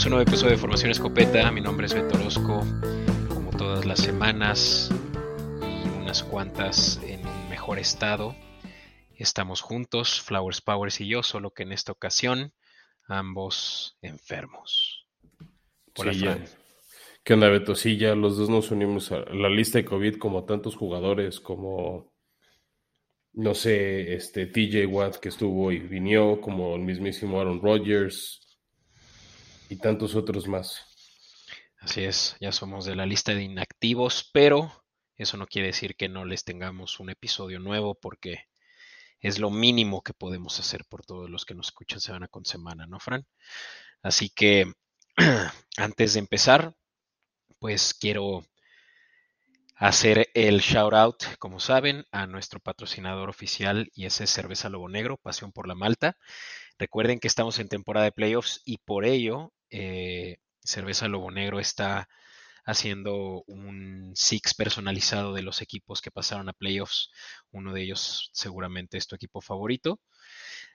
[0.00, 1.52] Bienvenidos a un nuevo episodio de Formación Escopeta.
[1.52, 2.66] Mi nombre es Beto Orozco.
[3.28, 4.90] Como todas las semanas
[5.60, 8.34] y unas cuantas en un mejor estado,
[9.18, 12.54] estamos juntos, Flowers Powers y yo, solo que en esta ocasión
[13.08, 15.06] ambos enfermos.
[15.98, 16.24] Hola, sí,
[17.22, 17.74] ¿Qué onda, Beto?
[17.74, 22.14] Sí, ya los dos nos unimos a la lista de COVID como tantos jugadores como,
[23.34, 28.40] no sé, este TJ Watt que estuvo y vinió, como el mismísimo Aaron Rodgers,
[29.70, 30.84] y tantos otros más.
[31.78, 34.84] Así es, ya somos de la lista de inactivos, pero
[35.16, 38.48] eso no quiere decir que no les tengamos un episodio nuevo porque
[39.20, 42.86] es lo mínimo que podemos hacer por todos los que nos escuchan semana con semana,
[42.86, 43.26] ¿no, Fran?
[44.02, 44.72] Así que
[45.76, 46.74] antes de empezar,
[47.60, 48.44] pues quiero
[49.76, 54.88] hacer el shout out, como saben, a nuestro patrocinador oficial y ese es Cerveza Lobo
[54.88, 56.16] Negro, Pasión por la Malta.
[56.76, 62.08] Recuerden que estamos en temporada de playoffs y por ello eh, Cerveza Lobo Negro está
[62.64, 67.10] haciendo un six personalizado de los equipos que pasaron a playoffs.
[67.50, 70.00] Uno de ellos seguramente es tu equipo favorito.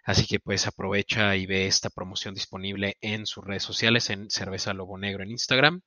[0.04, 4.74] Así que pues aprovecha y ve esta promoción disponible en sus redes sociales, en Cerveza
[4.74, 5.82] Lobo Negro en Instagram.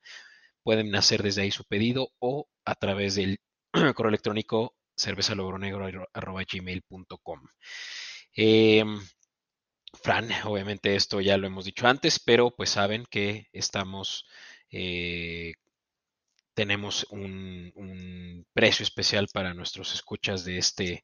[0.63, 3.39] Pueden hacer desde ahí su pedido o a través del
[3.95, 7.39] correo electrónico cervezalobronegro.gmail.com.
[8.35, 8.99] Eh, em,
[9.93, 14.25] Fran, obviamente esto ya lo hemos dicho antes, pero pues saben que estamos,
[14.71, 15.53] eh,
[16.53, 21.01] tenemos un, precio especial para nuestros escuchas de este,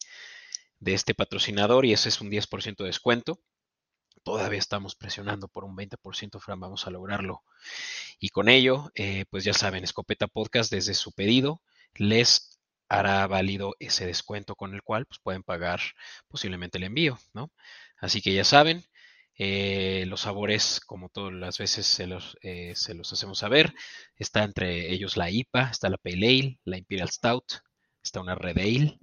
[0.80, 3.40] de este patrocinador y ese es un 10% de descuento.
[4.24, 7.44] Todavía estamos presionando por un 20%, Fran, vamos a lograrlo.
[8.20, 11.62] Y con ello, eh, pues ya saben, Escopeta Podcast desde su pedido
[11.94, 12.60] les
[12.90, 15.80] hará válido ese descuento con el cual pues, pueden pagar
[16.28, 17.52] posiblemente el envío, ¿no?
[17.98, 18.84] Así que ya saben,
[19.38, 23.74] eh, los sabores, como todas las veces se los, eh, se los, hacemos saber,
[24.16, 27.46] está entre ellos la IPA, está la Pale Ale, la Imperial Stout,
[28.02, 29.00] está una Red Ale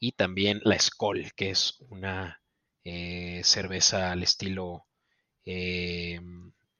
[0.00, 2.40] y también la Skoll, que es una
[2.84, 4.86] eh, cerveza al estilo
[5.44, 6.20] de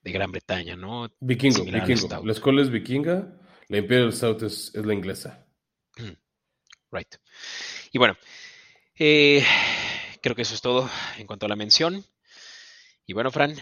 [0.03, 1.09] Gran Bretaña, ¿no?
[1.21, 2.25] Vikingo, vikingo.
[2.25, 3.38] La Skoll es vikinga,
[3.69, 5.47] la Imperial Stout es, es la inglesa.
[6.91, 7.16] Right.
[7.93, 8.16] Y bueno,
[8.97, 9.44] eh,
[10.22, 10.88] creo que eso es todo
[11.19, 12.04] en cuanto a la mención.
[13.06, 13.54] Y bueno, Fran,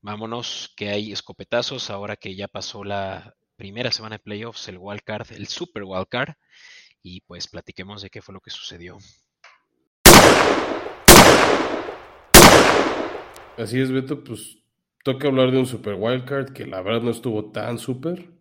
[0.00, 5.32] vámonos, que hay escopetazos ahora que ya pasó la primera semana de playoffs, el wildcard,
[5.32, 6.34] el super wildcard,
[7.02, 8.98] y pues platiquemos de qué fue lo que sucedió.
[13.56, 14.58] Así es, Beto, pues
[15.04, 18.32] toca hablar de un super wildcard que la verdad no estuvo tan super,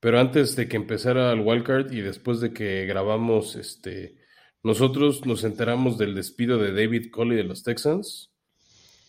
[0.00, 4.23] pero antes de que empezara el wildcard y después de que grabamos este
[4.64, 8.32] nosotros nos enteramos del despido de David Coley de los Texans,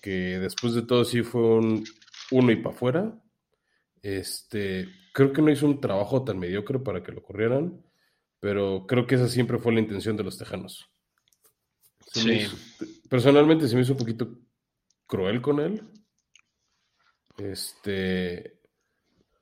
[0.02, 1.86] que después de todo sí fue un
[2.32, 3.24] uno y para afuera.
[4.02, 7.82] Este, creo que no hizo un trabajo tan mediocre para que lo corrieran,
[8.42, 10.90] pero creo que esa siempre fue la intención de los Tejanos.
[12.12, 12.46] sí.
[13.10, 14.38] personalmente se me hizo un poquito
[15.08, 15.84] cruel con él.
[17.38, 18.60] Este,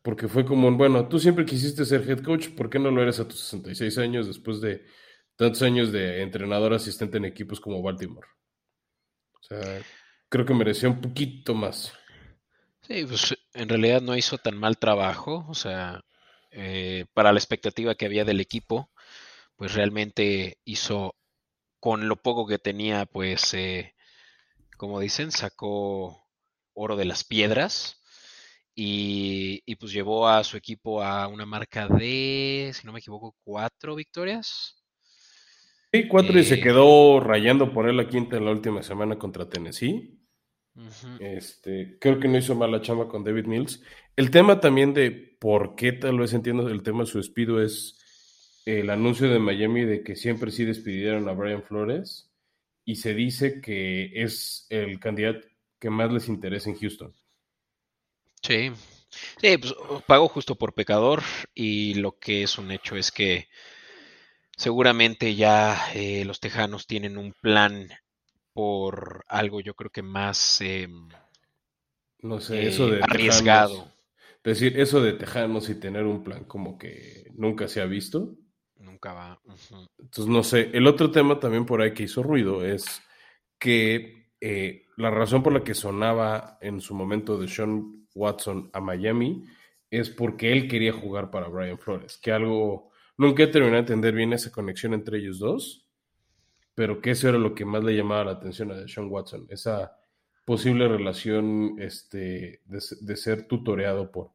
[0.04, 3.20] porque fue como, bueno, tú siempre quisiste ser head coach, ¿por qué no lo eres
[3.20, 4.86] a tus 66 años después de
[5.36, 8.28] tantos años de entrenador asistente en equipos como Baltimore.
[9.34, 9.82] O sea,
[10.30, 11.94] creo que mereció un poquito más.
[12.82, 16.02] Sí, pues en realidad no hizo tan mal trabajo, o sea,
[16.52, 18.92] eh, para la expectativa que había del equipo,
[19.56, 21.16] pues realmente hizo
[21.80, 23.96] con lo poco que tenía, pues, eh,
[24.78, 26.28] como dicen, sacó
[26.74, 28.02] oro de las piedras
[28.76, 33.36] y, y, pues llevó a su equipo a una marca de, si no me equivoco,
[33.44, 34.83] cuatro victorias.
[35.94, 39.20] Sí, cuatro y se eh, quedó rayando por él la quinta en la última semana
[39.20, 40.20] contra Tennessee.
[41.20, 43.84] este, creo que no hizo mala chamba con David Mills.
[44.16, 48.00] El tema también de por qué tal vez entiendo el tema de su despido es
[48.66, 52.32] el anuncio de Miami de que siempre sí despidieron a Brian Flores
[52.86, 55.48] y se dice que es el candidato
[55.78, 57.14] que más les interesa en Houston.
[58.42, 58.72] Sí,
[59.40, 59.76] sí, pues
[60.08, 61.22] pago justo por pecador
[61.54, 63.48] y lo que es un hecho es que
[64.56, 67.90] Seguramente ya eh, los tejanos tienen un plan
[68.54, 71.10] por algo, yo creo que más em,
[72.24, 73.92] no sé, eso de arriesgado.
[74.44, 78.36] es decir, eso de tejanos y tener un plan como que nunca se ha visto.
[78.78, 79.42] Nunca va.
[79.98, 80.70] Entonces, no sé.
[80.74, 83.02] El otro tema también por ahí que hizo ruido es
[83.60, 88.80] que eh, la razón por la que sonaba en su momento de Sean Watson a
[88.80, 89.46] Miami
[89.90, 94.14] es porque él quería jugar para Brian Flores, que algo Nunca he terminado de entender
[94.16, 95.86] bien esa conexión entre ellos dos,
[96.76, 99.96] pero que eso era lo que más le llamaba la atención a Sean Watson, esa
[100.46, 104.32] posible relación este, de, ser tutoreado por,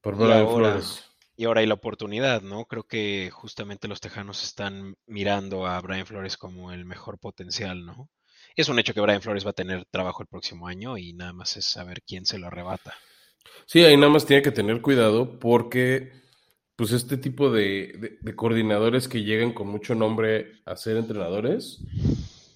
[0.00, 1.04] por Brian Flores.
[1.36, 2.64] Y ahora hay la oportunidad, ¿no?
[2.64, 8.08] Creo que justamente los Tejanos están mirando a Brian Flores como el mejor potencial, ¿no?
[8.56, 11.34] Es un hecho que Brian Flores va a tener trabajo el próximo año y nada
[11.34, 12.94] más es saber quién se lo arrebata.
[13.66, 16.10] Sí, ahí nada más tiene que tener cuidado porque
[16.76, 21.80] pues este tipo de, coordinadores que llegan con mucho nombre a ser entrenadores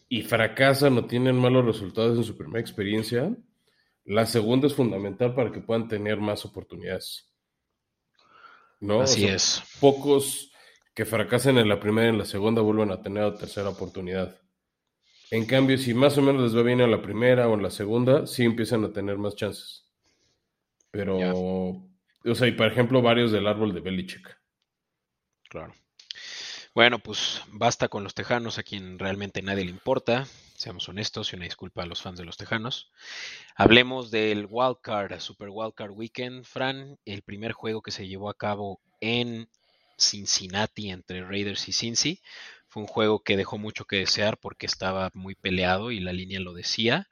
[0.08, 3.34] y fracasan o tienen malos resultados en su primera experiencia,
[4.04, 7.26] la segunda es fundamental para que puedan tener más oportunidades.
[8.80, 9.02] ¿No?
[9.02, 9.62] Así es.
[9.80, 10.52] Pocos
[10.94, 14.38] que fracasen en la primera y en la segunda vuelven a tener la tercera oportunidad.
[15.30, 17.70] En cambio, si más o menos les va bien en la primera o en la
[17.70, 19.86] segunda, sí empiezan a tener más chances.
[20.90, 21.89] Pero,
[22.24, 24.38] o sea, y por ejemplo, varios del árbol de Belichick.
[25.48, 25.74] Claro.
[26.72, 30.26] Bueno, pues basta con los Tejanos, a quien realmente nadie le importa.
[30.54, 32.92] Seamos honestos y una disculpa a los fans de los Tejanos.
[33.56, 38.80] Hablemos del Wildcard, Super Wildcard Weekend, Fran, el primer juego que se llevó a cabo
[39.00, 39.48] en
[39.98, 42.20] Cincinnati entre Raiders y Cincy.
[42.68, 46.38] Fue un juego que dejó mucho que desear porque estaba muy peleado y la línea
[46.38, 47.08] lo decía.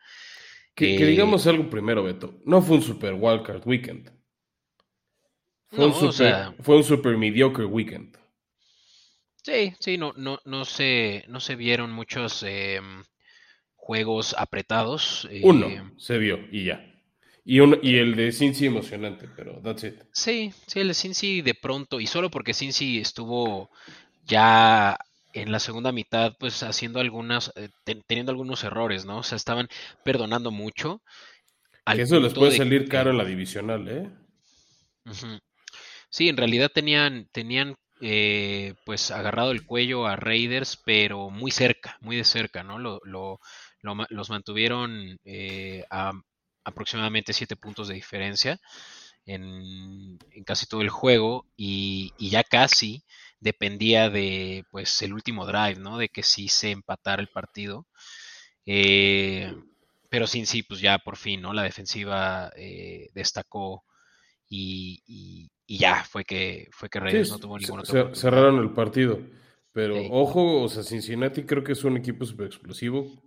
[0.77, 2.41] Que, eh, digamos algo primero, Beto.
[2.45, 4.18] No fue un super wildcard weekend.
[5.71, 8.17] Fue, un super, fue un super mediocre weekend.
[9.43, 13.05] Sí, sí, no, no, no se, no se vieron muchos em,
[13.75, 15.29] juegos apretados.
[15.43, 15.99] Uno em.
[15.99, 16.85] se vio y ya.
[17.45, 19.95] Y, un, y el de Cincy emocionante, pero that's it.
[20.13, 23.71] Sí, sí, el de Cincy de pronto, y solo porque Cincy estuvo
[24.27, 24.99] ya
[25.33, 27.71] en la segunda mitad, pues haciendo algunas, eh,
[28.07, 29.19] teniendo algunos errores, ¿no?
[29.19, 29.69] O sea, estaban
[30.05, 31.01] perdonando mucho.
[31.87, 34.11] que eso les puede salir caro en la divisional, ¿eh?
[36.11, 41.97] Sí, en realidad tenían, tenían eh, pues agarrado el cuello a Raiders, pero muy cerca,
[42.01, 42.79] muy de cerca, ¿no?
[42.79, 43.41] Lo, lo,
[43.83, 46.13] los mantuvieron eh, a
[46.65, 48.61] aproximadamente siete puntos de diferencia
[49.27, 53.05] en, en casi todo el juego y, y ya casi
[53.41, 55.99] dependía de pues el último drive, ¿no?
[55.99, 57.87] De que sí se empatara el partido.
[58.67, 59.53] Eh,
[60.11, 61.53] pero sin sí, pues ya por fin, ¿no?
[61.53, 63.85] La defensiva eh, destacó
[64.49, 68.15] y, ya fue que fue que Raiders no tuvo ningún otro.
[68.15, 69.21] cerraron el partido.
[69.73, 73.23] Pero ojo, o sea, Cincinnati creo que es un equipo súper explosivo.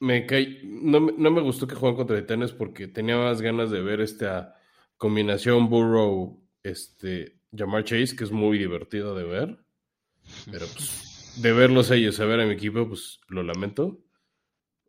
[0.00, 3.80] Me cae, no, no, me gustó que juegan contra Titanes porque tenía más ganas de
[3.80, 4.54] ver esta
[4.96, 9.58] combinación Burrow este, Jamar Chase, que es muy divertido de ver.
[10.50, 13.98] Pero pues, de verlos ellos a ver a mi equipo, pues lo lamento.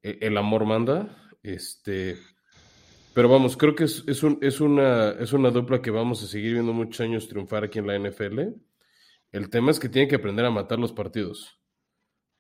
[0.04, 1.32] E, el amor manda.
[1.42, 2.18] Este.
[3.18, 6.28] Pero vamos, creo que es, es, un, es, una, es una dupla que vamos a
[6.28, 8.42] seguir viendo muchos años triunfar aquí en la NFL.
[9.32, 11.60] El tema es que tienen que aprender a matar los partidos.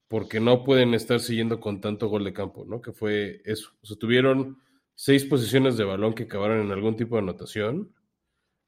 [0.07, 2.79] Porque no pueden estar siguiendo con tanto gol de campo, ¿no?
[2.79, 3.71] Que fue eso.
[3.81, 4.59] O sea, tuvieron
[4.93, 7.91] seis posiciones de balón que acabaron en algún tipo de anotación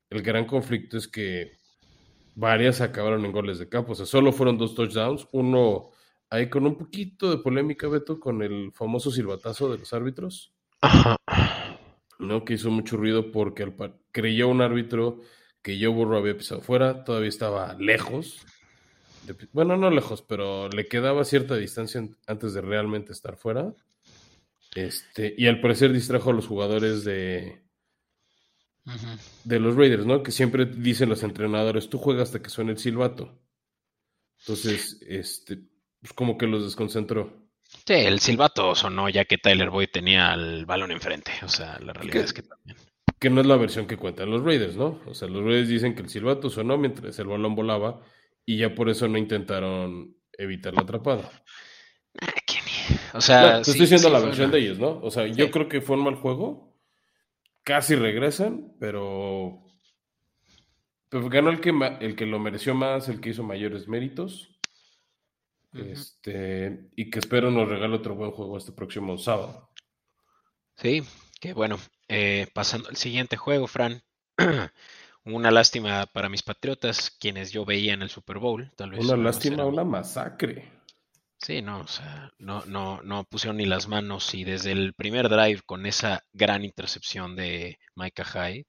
[0.10, 1.60] el gran conflicto es que
[2.34, 3.92] varias acabaron en goles de campo.
[3.92, 5.28] O sea, solo fueron dos touchdowns.
[5.32, 5.92] Uno
[6.32, 10.56] ahí con un poquito de polémica, Beto, con el famoso silbatazo de los árbitros.
[12.20, 12.46] ¿No?
[12.46, 13.72] Que hizo mucho ruido porque
[14.12, 15.22] creyó un árbitro
[15.62, 17.04] que yo Burro había pisado fuera.
[17.04, 18.46] Todavía estaba lejos.
[19.52, 23.74] bueno, no lejos, pero le quedaba cierta distancia antes de realmente estar fuera.
[24.76, 27.64] Este, y al parecer distrajo a los jugadores de,
[29.44, 30.22] de los Raiders, ¿no?
[30.24, 33.40] Que siempre dicen los entrenadores, tú juegas hasta que suene el silbato.
[34.40, 35.60] Entonces, este,
[36.02, 37.49] pues como que los desconcentró.
[37.70, 41.32] Sí, el silbato sonó ya que Tyler Boyd tenía el balón enfrente.
[41.44, 42.78] O sea, la realidad es que también.
[43.20, 45.02] Que no es la versión que cuentan los Raiders, ¿no?
[45.06, 48.02] O sea, los Raiders dicen que el silbato sonó mientras el balón volaba
[48.46, 51.30] y ya por eso no intentaron evitar la atrapada.
[52.22, 52.60] Ah, qué
[53.14, 55.00] O sea, te estoy diciendo la versión de ellos, ¿no?
[55.02, 56.76] O sea, yo creo que fue un mal juego,
[57.64, 59.62] casi regresan, pero,
[61.10, 64.59] pero ganó el que, el que lo mereció más, el que hizo mayores méritos.
[65.74, 69.70] Este, y que espero nos regale otro buen juego este próximo sábado.
[70.78, 71.04] Sí,
[71.40, 71.78] que bueno.
[72.08, 74.02] Eh, pasando al siguiente juego, Fran.
[75.26, 78.72] una lástima para mis patriotas, quienes yo veía en el Super Bowl.
[78.76, 80.72] Tal vez una lástima, una masacre.
[81.38, 85.30] Sí, no, o sea, no, no, no pusieron ni las manos y desde el primer
[85.30, 88.66] drive con esa gran intercepción de Micah Hyde,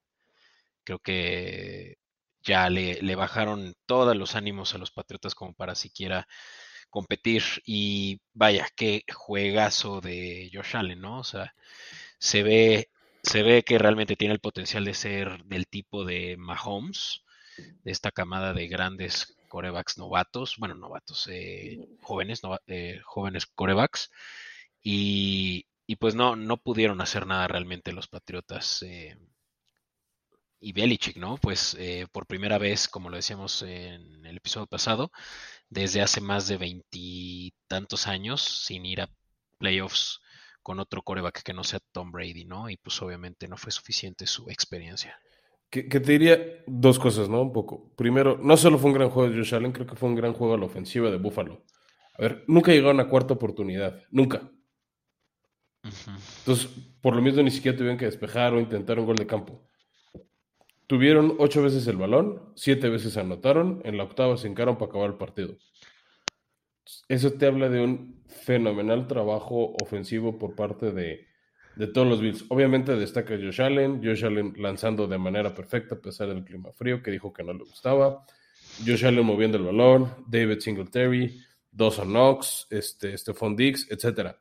[0.85, 1.99] creo que
[2.43, 6.29] ya le, le, bajaron todos los ánimos a los Patriotas como para siquiera
[6.91, 7.43] competir.
[7.67, 11.21] Y vaya, qué juegazo de Josh Allen, ¿no?
[11.21, 11.55] O sea,
[12.19, 12.91] se ve,
[13.23, 17.25] se ve que realmente tiene el potencial de ser del tipo de Mahomes,
[17.85, 24.11] de esta camada de grandes corebacks novatos, bueno, novatos, eh, jóvenes, eh, jóvenes corebacks.
[24.83, 28.83] Y, y pues no, no pudieron hacer nada realmente los Patriotas.
[28.83, 29.19] Eh,
[30.61, 31.39] y Belichick, ¿no?
[31.39, 35.11] Pues eh, por primera vez, como lo decíamos en el episodio pasado,
[35.69, 39.11] desde hace más de veintitantos años sin ir a
[39.59, 40.21] playoffs
[40.63, 42.69] con otro coreback que no sea Tom Brady, ¿no?
[42.69, 45.19] Y pues obviamente no fue suficiente su experiencia.
[45.71, 47.41] Que, te diría dos cosas, ¿no?
[47.41, 47.93] Un poco.
[47.97, 50.33] Primero, no solo fue un gran juego de Josh Allen, creo que fue un gran
[50.33, 51.65] juego a la ofensiva de Buffalo.
[52.19, 54.51] A ver, nunca llegó a cuarta oportunidad, nunca.
[55.83, 56.69] Entonces,
[57.01, 59.70] por lo mismo ni siquiera tuvieron que despejar o intentar un gol de campo.
[60.91, 65.11] Tuvieron ocho veces el balón, siete veces anotaron, en la octava se encaron para acabar
[65.11, 65.57] el partido.
[67.07, 71.29] Eso te habla de un fenomenal trabajo ofensivo por parte de,
[71.95, 72.45] todos los Bills.
[72.49, 77.05] Obviamente destaca Josh Allen, Josh Allen lanzando de manera perfecta a pesar del clima frío
[77.05, 78.27] que dijo que no le gustaba.
[78.85, 84.35] Josh Allen moviendo el balón, David Singletary, Dawson Knox, este, Stephon Diggs, etc.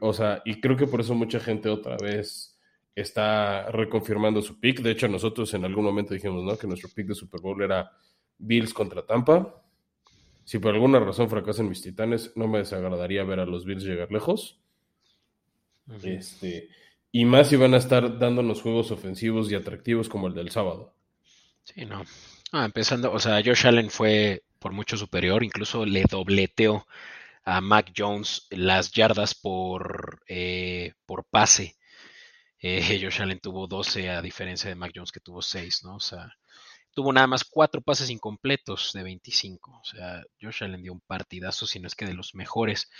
[0.00, 2.55] O sea, y creo que por eso mucha gente otra vez
[2.96, 4.80] está reconfirmando su pick.
[4.80, 6.58] De hecho, nosotros en algún momento dijimos ¿no?
[6.58, 7.92] que nuestro pick de Super Bowl era
[8.38, 9.62] Bills contra Tampa.
[10.44, 14.10] Si por alguna razón fracasan mis titanes, no me desagradaría ver a los Bills llegar
[14.10, 14.58] lejos.
[16.02, 16.68] Este,
[17.12, 20.94] y más si van a estar dándonos juegos ofensivos y atractivos como el del sábado.
[21.64, 22.04] Sí, no.
[22.52, 26.86] Ah, empezando, o sea, Josh Allen fue por mucho superior, incluso le dobleteó
[27.44, 31.75] a Mac Jones las yardas por, eh, por pase
[32.60, 35.96] eh, Josh Allen tuvo 12 a diferencia de Mac Jones que tuvo 6, ¿no?
[35.96, 36.32] O sea,
[36.92, 39.80] tuvo nada más 4 pases incompletos de 25.
[39.80, 42.90] O sea, Josh Allen dio un partidazo, si no es que de los mejores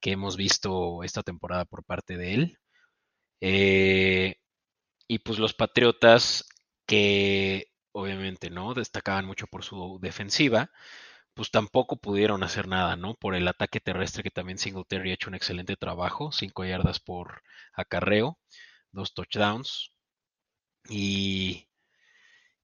[0.00, 2.58] que hemos visto esta temporada por parte de él.
[3.40, 4.36] Eh,
[5.08, 6.46] y pues los Patriotas,
[6.86, 10.70] que obviamente no destacaban mucho por su defensiva,
[11.34, 13.14] pues tampoco pudieron hacer nada, ¿no?
[13.14, 17.42] Por el ataque terrestre que también Singletary ha hecho un excelente trabajo, 5 yardas por
[17.74, 18.38] acarreo
[18.92, 19.92] dos touchdowns.
[20.88, 21.68] Y,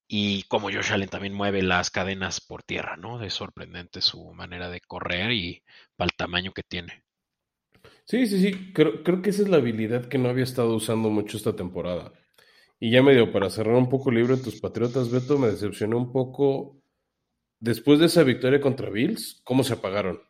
[0.06, 3.22] y como Josh Allen también mueve las cadenas por tierra, ¿no?
[3.22, 5.62] Es sorprendente su manera de correr y
[5.96, 7.04] para el tamaño que tiene.
[8.04, 8.72] Sí, sí, sí.
[8.72, 12.12] Creo, creo que esa es la habilidad que no había estado usando mucho esta temporada.
[12.80, 15.98] Y ya medio para cerrar un poco el libro de tus Patriotas, Beto, me decepcionó
[15.98, 16.80] un poco
[17.60, 20.22] después de esa victoria contra Bills, cómo se apagaron.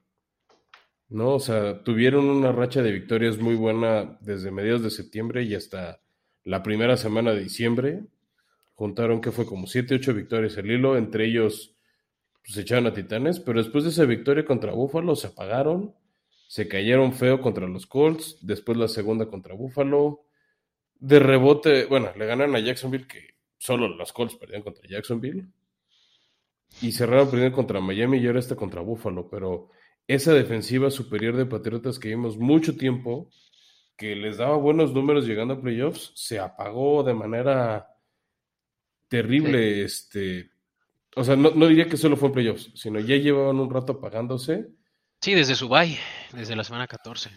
[1.09, 1.35] ¿No?
[1.35, 6.01] O sea, tuvieron una racha de victorias muy buena desde mediados de septiembre y hasta
[6.45, 8.05] la primera semana de diciembre.
[8.75, 11.75] Juntaron que fue como 7, 8 victorias el hilo, entre ellos
[12.43, 15.95] pues, se echaron a Titanes, pero después de esa victoria contra Buffalo se apagaron,
[16.49, 20.25] se cayeron feo contra los Colts, después la segunda contra Buffalo.
[21.01, 25.47] De rebote, bueno, le ganaron a Jacksonville, que solo los Colts perdían contra Jacksonville.
[26.81, 29.71] Y cerraron perdiendo contra Miami y ahora está contra Buffalo, pero
[30.09, 33.31] esa defensiva superior de Patriotas que vimos mucho tiempo,
[33.97, 37.95] que les daba buenos números llegando a playoffs, se apagó de manera
[39.09, 39.85] terrible.
[39.85, 40.51] Este,
[41.15, 44.69] o sea, no, diría que solo fue playoffs, sino ya llevaban un rato apagándose.
[45.21, 45.99] Sí, desde su bye,
[46.33, 47.31] desde la semana 14.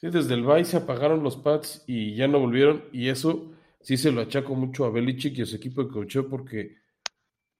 [0.00, 2.84] Sí, desde el bye se apagaron los Pats y ya no volvieron.
[2.92, 6.16] Y eso sí se lo achaco mucho a Belichick y a su equipo de coach
[6.28, 6.78] porque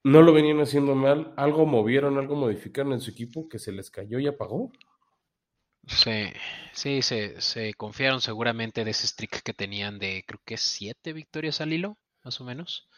[0.03, 3.91] no lo venían haciendo mal, algo movieron, algo modificaron en su equipo que se les
[3.91, 4.71] cayó y apagó.
[5.87, 6.31] Sí,
[6.73, 11.61] sí, se, se confiaron seguramente de ese streak que tenían de creo que siete victorias
[11.61, 12.89] al hilo, más o menos.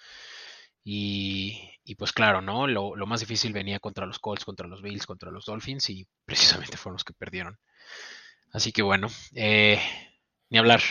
[0.84, 2.65] Y, y pues claro, ¿no?
[2.68, 6.08] Lo, lo, más difícil venía contra los Colts, contra los Bills, contra los Dolphins y
[6.25, 7.60] precisamente fueron los que perdieron.
[8.51, 9.79] Así que bueno, eh,
[10.50, 10.82] ni hablar.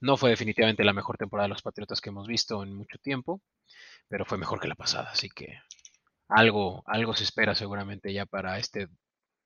[0.00, 3.40] No fue definitivamente la mejor temporada de los Patriotas que hemos visto en mucho tiempo
[4.08, 5.58] pero fue mejor que la pasada, así que
[6.28, 8.88] algo, algo se espera seguramente ya para este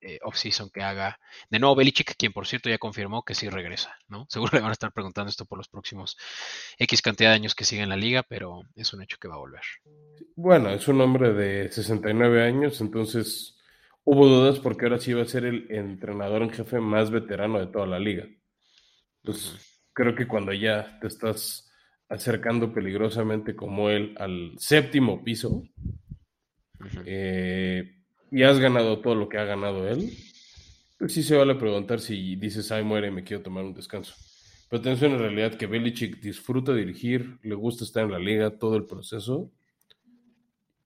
[0.03, 1.19] eh, off-season que haga.
[1.51, 4.27] De nuevo, Belichick, quien por cierto ya confirmó que sí regresa, ¿no?
[4.31, 6.17] Seguro le van a estar preguntando esto por los próximos
[6.79, 9.35] X cantidad de años que sigue en la liga, pero es un hecho que va
[9.35, 9.63] a volver.
[10.37, 13.59] Bueno, es un hombre de 69 años, entonces
[14.05, 17.67] hubo dudas porque ahora sí va a ser el entrenador en jefe más veterano de
[17.67, 18.27] toda la liga.
[19.23, 19.70] Entonces,
[20.01, 21.71] creo que cuando ya te estás
[22.09, 25.63] acercando peligrosamente como él al séptimo piso
[27.05, 27.99] eh,
[28.31, 30.11] y has ganado todo lo que ha ganado él,
[30.99, 34.15] pues sí se vale preguntar si dices, ay, muere, me quiero tomar un descanso.
[34.71, 38.77] Pero atención en realidad que Belichick disfruta dirigir, le gusta estar en la liga, todo
[38.77, 39.51] el proceso.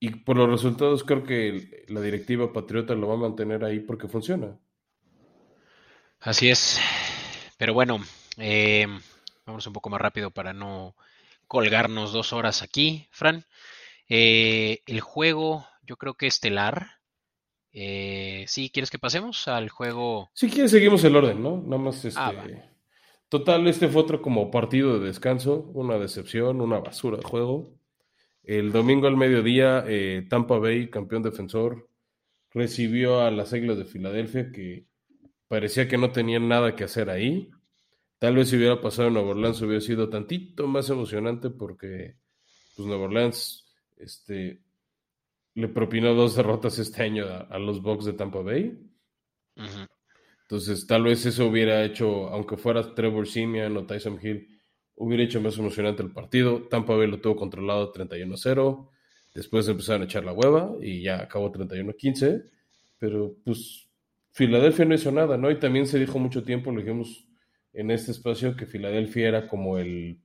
[0.00, 4.08] Y por los resultados creo que la directiva patriota lo va a mantener ahí porque
[4.08, 4.58] funciona.
[6.18, 6.80] Así es.
[7.56, 8.00] Pero bueno,
[8.38, 8.86] eh,
[9.46, 10.94] vamos un poco más rápido para no
[11.46, 13.44] colgarnos dos horas aquí, Fran.
[14.08, 16.98] Eh, el juego, yo creo que estelar.
[17.72, 20.30] Eh, sí, ¿quieres que pasemos al juego?
[20.34, 21.62] Si quieres, seguimos el orden, ¿no?
[21.62, 22.62] Nada más ah, este,
[23.28, 27.74] Total, este fue otro como partido de descanso, una decepción, una basura de juego.
[28.44, 31.88] El domingo al mediodía, eh, Tampa Bay, campeón defensor,
[32.50, 34.86] recibió a las Águilas de Filadelfia que
[35.48, 37.50] parecía que no tenían nada que hacer ahí.
[38.24, 42.16] Tal vez si hubiera pasado en Nueva Orleans hubiera sido tantito más emocionante porque
[42.74, 44.62] pues Nueva Orleans este,
[45.52, 48.80] le propinó dos derrotas este año a, los Bucks de Tampa Bay.
[50.40, 54.58] Entonces, tal vez eso hubiera hecho, aunque fuera Trevor Simeon o Tyson Hill,
[54.94, 56.62] hubiera hecho más emocionante el partido.
[56.70, 58.88] Tampa Bay lo tuvo controlado 31-0.
[59.34, 62.42] Después empezaron a echar la hueva y ya acabó 31-15.
[62.98, 63.86] Pero pues
[64.30, 65.50] Filadelfia no hizo nada, ¿no?
[65.50, 67.28] Y también se dijo mucho tiempo, lo dijimos
[67.74, 70.20] en este espacio, que Filadelfia era como el,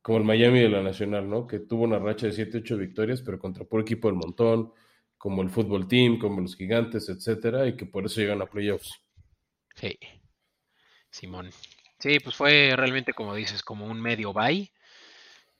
[0.00, 1.46] como el Miami de la Nacional, ¿no?
[1.46, 4.72] Que tuvo una racha de 7-8 victorias, pero contra por equipo del montón,
[5.18, 9.00] como el fútbol team, como los gigantes, etcétera, y que por eso llegan a playoffs.
[9.74, 9.98] Sí,
[11.10, 11.50] Simón.
[11.98, 14.72] Sí, pues fue realmente, como dices, como un medio bye,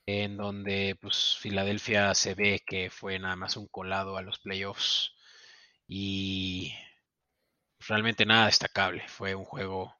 [0.07, 5.13] en donde pues Filadelfia se ve que fue nada más un colado a los playoffs
[5.87, 6.73] y
[7.81, 9.03] realmente nada destacable.
[9.09, 9.98] Fue un juego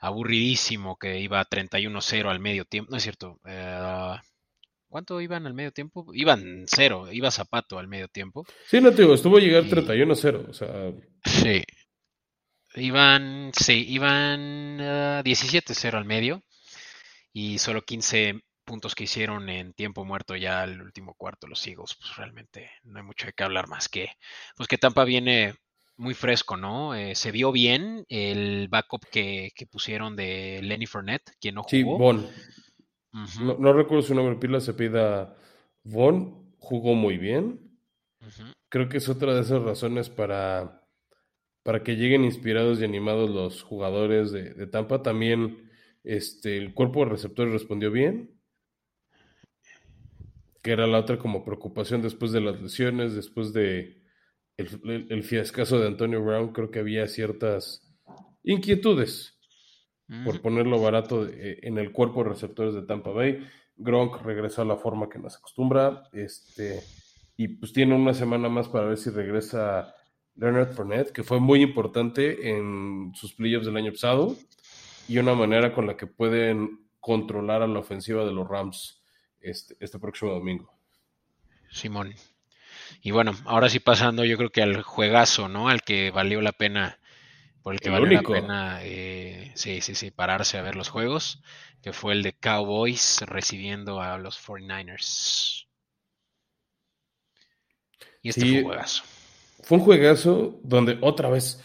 [0.00, 2.90] aburridísimo que iba 31-0 al medio tiempo.
[2.90, 3.40] No es cierto.
[3.46, 4.16] Eh,
[4.88, 6.06] ¿Cuánto iban al medio tiempo?
[6.14, 8.46] Iban cero, iba Zapato al medio tiempo.
[8.66, 10.48] Sí, no te digo, estuvo a llegar 31-0.
[10.48, 10.92] O sea...
[11.24, 11.62] Sí,
[12.76, 16.42] Iban, sí, iban 17-0 ah, al medio
[17.32, 21.96] y solo 15 puntos que hicieron en tiempo muerto ya el último cuarto los Eagles,
[21.98, 24.10] pues realmente no hay mucho de qué hablar más que,
[24.56, 25.54] pues que Tampa viene
[25.96, 26.94] muy fresco, ¿no?
[26.94, 31.70] Eh, se vio bien el backup que, pusieron de Lenny Fournette, quien no jugó.
[31.70, 32.26] Sí, Von.
[33.60, 35.36] no, recuerdo su nombre, pila se pida
[35.82, 37.60] Von, jugó muy bien.
[38.68, 40.86] Creo que es otra de esas razones para
[41.66, 45.02] para que lleguen inspirados y animados los jugadores de, Tampa.
[45.02, 45.68] También
[46.04, 48.38] este, el cuerpo de receptores respondió bien,
[50.62, 54.00] que era la otra como preocupación después de las lesiones, después de
[54.56, 57.86] el, el, fiascazo de Antonio Brown, creo que había ciertas
[58.42, 59.38] inquietudes,
[60.24, 63.44] por ponerlo barato, eh, en el cuerpo de receptores de Tampa Bay.
[63.76, 66.80] Gronk regresó a la forma que nos acostumbra, este,
[67.36, 69.94] y pues tiene una semana más para ver si regresa
[70.36, 74.36] Leonard Fournette, que fue muy importante en sus playoffs del año pasado
[75.08, 79.02] y una manera con la que pueden controlar a la ofensiva de los Rams
[79.40, 80.72] este, este próximo domingo.
[81.70, 82.14] Simón.
[83.02, 85.68] Y bueno, ahora sí pasando yo creo que al juegazo, ¿no?
[85.68, 86.98] Al que valió la pena,
[87.62, 91.42] por el que valió la pena, eh, sí, sí, sí, pararse a ver los juegos,
[91.82, 95.66] que fue el de Cowboys recibiendo a los 49ers.
[98.22, 99.02] Y este fue un juegazo
[99.66, 101.60] fue un juegazo donde otra vez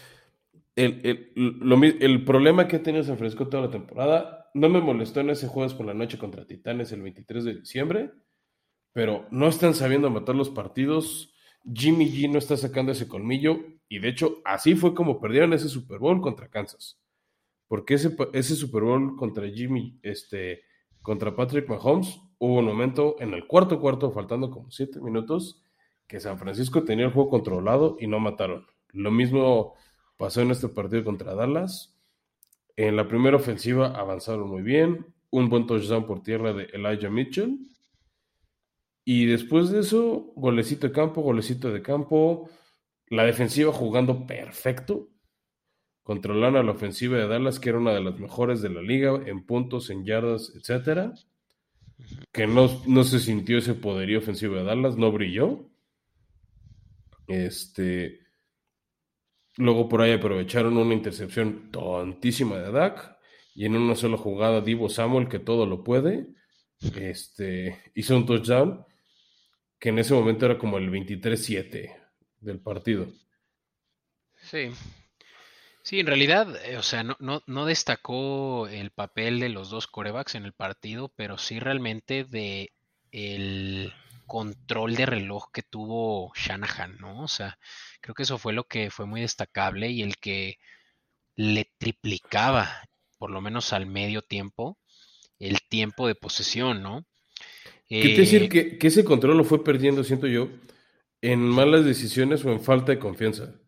[0.76, 5.48] el, problema que he tenido San Francisco toda la temporada no me molestó en ese
[5.48, 8.12] jueves por la noche contra Titanes el 23 de diciembre,
[8.93, 11.34] pero no están sabiendo matar los partidos.
[11.71, 15.69] Jimmy G no está sacando ese colmillo y de hecho así fue como perdieron ese
[15.69, 16.99] Super Bowl contra Kansas.
[17.67, 20.63] Porque ese, ese Super Bowl contra Jimmy, este,
[21.01, 25.63] contra Patrick Mahomes, hubo un momento en el cuarto cuarto, faltando como siete minutos,
[26.08, 28.65] que San Francisco tenía el juego controlado y no mataron.
[28.89, 29.75] Lo mismo
[30.17, 31.97] pasó en este partido contra Dallas.
[32.75, 35.06] En la primera ofensiva avanzaron muy bien.
[35.30, 37.58] Un buen touchdown por tierra de Elijah Mitchell.
[39.03, 42.49] Y después de eso, golecito de campo, golecito de campo.
[43.07, 45.09] La defensiva jugando perfecto.
[46.03, 49.21] Controlando a la ofensiva de Dallas, que era una de las mejores de la liga
[49.25, 51.13] en puntos, en yardas, etcétera.
[52.31, 55.69] Que no, no se sintió ese poderío ofensivo de Dallas, no brilló.
[57.27, 58.19] Este,
[59.57, 63.17] luego por ahí aprovecharon una intercepción tontísima de Dak
[63.53, 66.27] y en una sola jugada Divo Samuel, que todo lo puede,
[66.95, 68.85] este, hizo un touchdown
[69.82, 71.98] que en ese momento era como el 23-7
[72.39, 73.08] del partido.
[74.44, 74.72] Sí.
[75.82, 79.88] Sí, en realidad, eh, o sea, no, no, no, destacó el papel de los dos
[79.88, 82.72] corebacks en el partido, pero sí realmente de
[83.12, 83.91] el
[84.28, 87.24] control de reloj que tuvo Shanahan, ¿no?
[87.24, 87.58] O sea,
[88.02, 90.60] creo que eso fue lo que fue muy destacable y el que
[91.36, 92.84] le triplicaba,
[93.17, 94.78] por lo menos al medio tiempo,
[95.39, 97.04] el tiempo de posesión, ¿no?
[97.99, 100.47] ¿Qué decir eh, que, ese control lo fue perdiendo, siento yo,
[101.21, 103.60] en malas decisiones o en falta de confianza?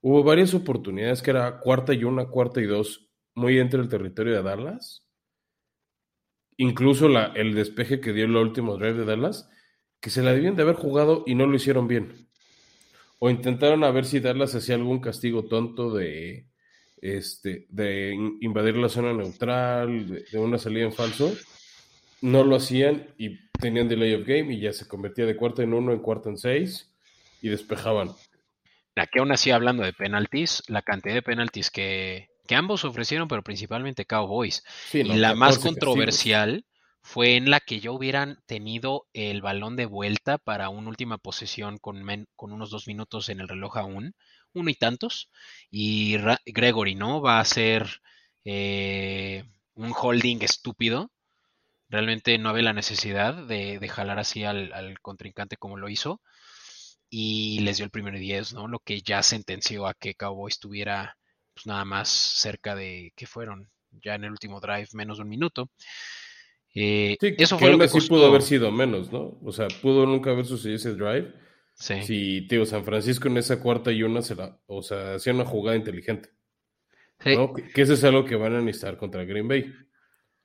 [0.00, 4.34] Hubo varias oportunidades que era cuarta y una, cuarta y dos, muy entre el territorio
[4.34, 5.06] de Dallas.
[6.56, 9.48] Incluso la, el despeje que dio el último drive de Dallas,
[10.00, 12.28] que se la debían de haber jugado y no lo hicieron bien.
[13.20, 16.48] O intentaron a ver si Dallas hacía algún castigo tonto de
[17.00, 21.32] este, de invadir la zona neutral, de, una salida en falso,
[22.22, 25.74] no lo hacían y tenían delay of game y ya se convertía de cuarta en
[25.74, 26.90] uno en cuarta en seis
[27.42, 28.10] y despejaban.
[28.96, 33.42] Aquí aún así hablando de penaltis, la cantidad de penaltis que, que ambos ofrecieron, pero
[33.42, 34.62] principalmente Cowboys.
[34.92, 36.64] y la más controversial
[37.02, 41.78] fue en la que ya hubieran tenido el balón de vuelta para una última posesión
[41.78, 42.04] con,
[42.36, 44.14] con unos dos minutos en el reloj aún,
[44.52, 45.30] uno y tantos,
[45.70, 47.20] y Gregory, ¿no?
[47.20, 48.00] Va a ser
[48.44, 51.10] eh, un holding estúpido.
[51.92, 56.22] Realmente no había la necesidad de, de jalar así al, al, contrincante como lo hizo.
[57.10, 58.66] Y les dio el primer 10, ¿no?
[58.66, 61.18] Lo que ya sentenció a que Cowboys estuviera
[61.52, 63.68] pues, nada más cerca de que fueron
[64.02, 65.70] ya en el último drive menos de un minuto.
[66.74, 69.38] Eh, sí, eso fue lo que sí pudo haber sido menos, ¿no?
[69.44, 71.30] O sea, pudo nunca haber sucedido ese drive.
[71.74, 72.02] Sí.
[72.04, 75.44] Si, tío, San Francisco en esa cuarta y una se la, o sea, hacía una
[75.44, 76.30] jugada inteligente.
[77.22, 77.36] Sí.
[77.74, 79.70] Que, eso es algo que van a necesitar contra Green Bay.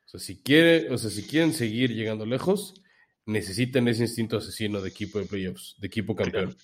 [0.07, 2.81] O sea, si quiere, o sea, si quieren seguir llegando lejos,
[3.25, 6.55] necesitan ese instinto asesino de equipo de playoffs, de equipo campeón.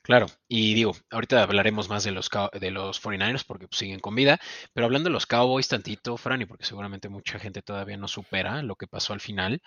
[0.00, 4.14] Claro, y digo, ahorita hablaremos más de los, de los 49ers porque pues, siguen con
[4.14, 4.40] vida,
[4.72, 8.76] pero hablando de los Cowboys tantito, Franny, porque seguramente mucha gente todavía no supera lo
[8.76, 9.60] que pasó al final,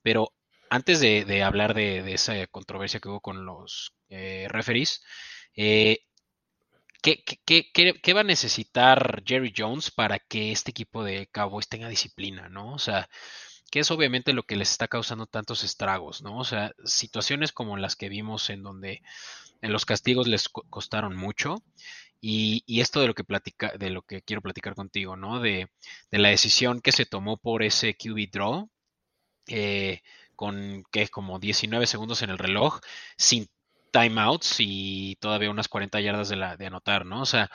[0.00, 0.32] pero
[0.70, 5.02] antes de, hablar de, esa controversia que hubo con los eh, referees,
[5.54, 5.98] eh,
[7.02, 7.22] ¿qué,
[8.02, 12.72] qué, va a necesitar Jerry Jones para que este equipo de Cowboys tenga disciplina, no?
[12.74, 13.08] O sea,
[13.70, 16.38] que es obviamente lo que les está causando tantos estragos, ¿no?
[16.38, 19.02] O sea, situaciones como las que vimos en donde
[19.62, 21.62] en los castigos les costaron mucho.
[22.20, 25.40] Y, esto de lo que platica, de lo que quiero platicar contigo, ¿no?
[25.40, 25.68] De,
[26.10, 28.70] la decisión que se tomó por ese QB draw,
[29.48, 30.02] eh,
[30.36, 32.80] con que es como 19 segundos en el reloj,
[33.16, 33.48] sin
[33.90, 37.22] timeouts y todavía unas 40 yardas de, la, de anotar, ¿no?
[37.22, 37.50] O sea,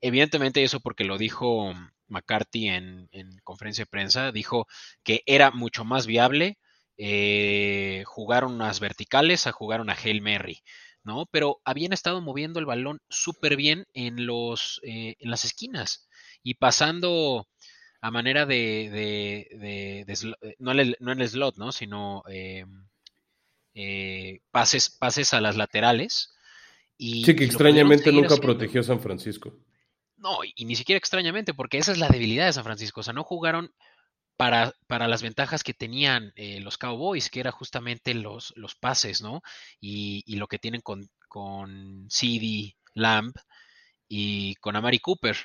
[0.00, 1.72] evidentemente eso porque lo dijo
[2.08, 3.08] McCarthy en,
[3.44, 4.66] conferencia de prensa, dijo
[5.02, 6.58] que era mucho más viable
[6.96, 10.62] eh, jugar unas verticales a jugar una Hail Mary.
[11.04, 11.26] ¿no?
[11.30, 16.08] Pero habían estado moviendo el balón súper bien en, los, eh, en las esquinas
[16.42, 17.46] y pasando
[18.00, 19.46] a manera de,
[20.58, 21.72] no, en el, slot, ¿no?
[21.72, 22.86] Sino em,
[23.74, 26.34] eh, pases, pases a las laterales.
[26.96, 29.52] Y, sí, que extrañamente nunca protegió San Francisco.
[30.16, 33.00] No, y ni siquiera extrañamente, porque esa es la debilidad de San Francisco.
[33.00, 33.74] O sea, no jugaron
[34.36, 39.22] para, para las ventajas que tenían eh, los Cowboys, que era justamente los, los pases,
[39.22, 39.42] ¿no?
[39.80, 43.34] Y, y, lo que tienen con, con CD, Lamb
[44.08, 45.36] y con Amari Cooper.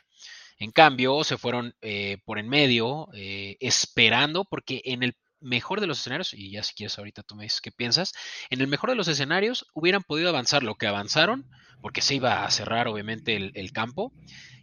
[0.58, 5.88] En cambio, se fueron eh, por en medio, eh, esperando, porque en el mejor de
[5.88, 8.14] los escenarios, y ya si quieres ahorita tú me dices qué piensas,
[8.50, 11.50] en el mejor de los escenarios hubieran podido avanzar lo que avanzaron,
[11.82, 14.14] porque se iba a cerrar obviamente el, el campo,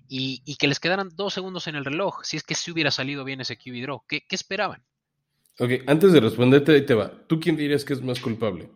[0.08, 3.24] y, que les quedaran dos segundos en el reloj, si es que si hubiera salido
[3.24, 4.02] bien ese QB draw.
[4.06, 4.84] ¿Qué, esperaban?
[5.58, 7.26] Ok, antes de responderte, ahí te va.
[7.26, 8.70] ¿Tú quién dirías que es más culpable?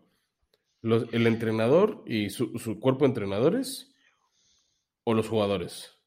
[0.83, 3.95] ¿El entrenador y su, cuerpo de entrenadores
[5.05, 5.99] o los jugadores?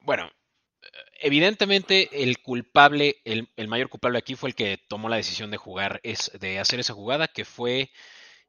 [0.00, 0.28] Bueno,
[1.18, 6.00] evidentemente el culpable, el, mayor culpable aquí fue el que tomó la decisión de jugar,
[6.02, 7.90] es de hacer esa jugada, que fue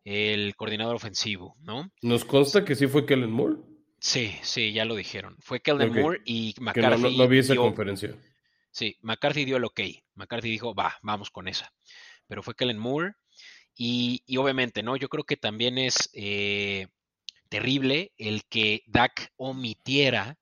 [0.04, 1.92] el coordinador ofensivo, ¿no?
[2.02, 3.58] ¿Nos consta que sí fue Kellen Moore?
[4.00, 5.36] Sí, sí, ya lo dijeron.
[5.40, 7.18] Fue Kellen Moore y McCarthy.
[7.18, 8.16] no, vi esa conferencia.
[8.72, 9.82] Sí, McCarthy dio el ok.
[10.16, 11.74] McCarthy dijo, va, vamos con esa.
[12.28, 13.14] Pero fue Kellen Moore.
[13.76, 14.96] Y, obviamente, ¿no?
[14.98, 16.88] Yo creo que también es eh,
[17.50, 20.38] terrible el que Dak omitiera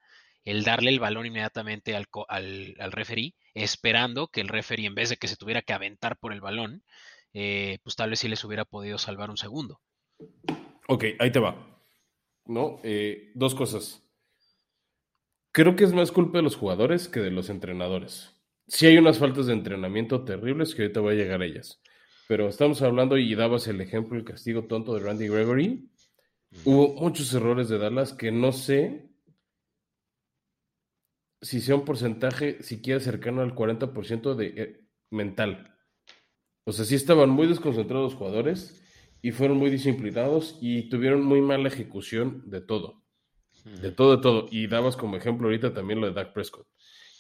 [0.48, 5.10] el darle el balón inmediatamente al, al, al referee, esperando que el referee, en vez
[5.10, 6.84] de que se tuviera que aventar por el balón,
[7.34, 9.82] eh, pues tal vez sí les hubiera podido salvar un segundo.
[10.88, 11.78] Ok, ahí te va.
[12.48, 12.80] ¿no?
[12.84, 14.04] Eh, dos cosas.
[15.52, 18.34] Creo que es más culpa de los jugadores que de los entrenadores.
[18.68, 21.82] Sí hay unas faltas de entrenamiento terribles que ahorita voy a llegar a ellas.
[22.28, 25.90] Pero estamos hablando y dabas el ejemplo, el castigo tonto de Randy Gregory.
[26.66, 29.07] Hubo muchos errores de Dallas que no sé
[31.42, 35.76] si sea un porcentaje siquiera cercano al 40% de eh, mental.
[36.66, 38.84] O sea, sí estaban muy desconcentrados los jugadores
[39.22, 43.04] y fueron muy disciplinados y tuvieron muy mala ejecución de todo.
[43.82, 44.48] De todo, de todo.
[44.52, 46.68] Y dabas como ejemplo ahorita también lo de Dak Prescott.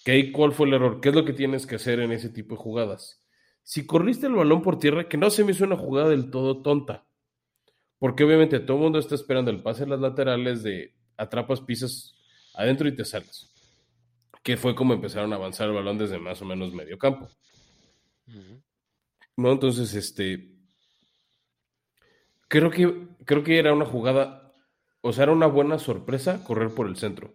[0.05, 1.01] ¿Qué, ¿Cuál fue el error?
[1.01, 3.25] ¿Qué es lo que tienes que hacer en ese tipo de jugadas?
[3.63, 6.61] Si corriste el balón por tierra, que no se me hizo una jugada del todo
[6.61, 7.05] tonta.
[7.99, 12.15] Porque obviamente todo el mundo está esperando el pase en las laterales de atrapas, pisas
[12.53, 13.51] adentro y te sales.
[14.47, 17.29] Que fue como empezaron a avanzar el balón desde más o menos medio campo.
[19.35, 19.51] ¿No?
[19.51, 20.57] Entonces, este,
[22.49, 24.53] Creo que, creo que era una jugada,
[25.01, 27.33] o sea, era una buena sorpresa correr por el centro.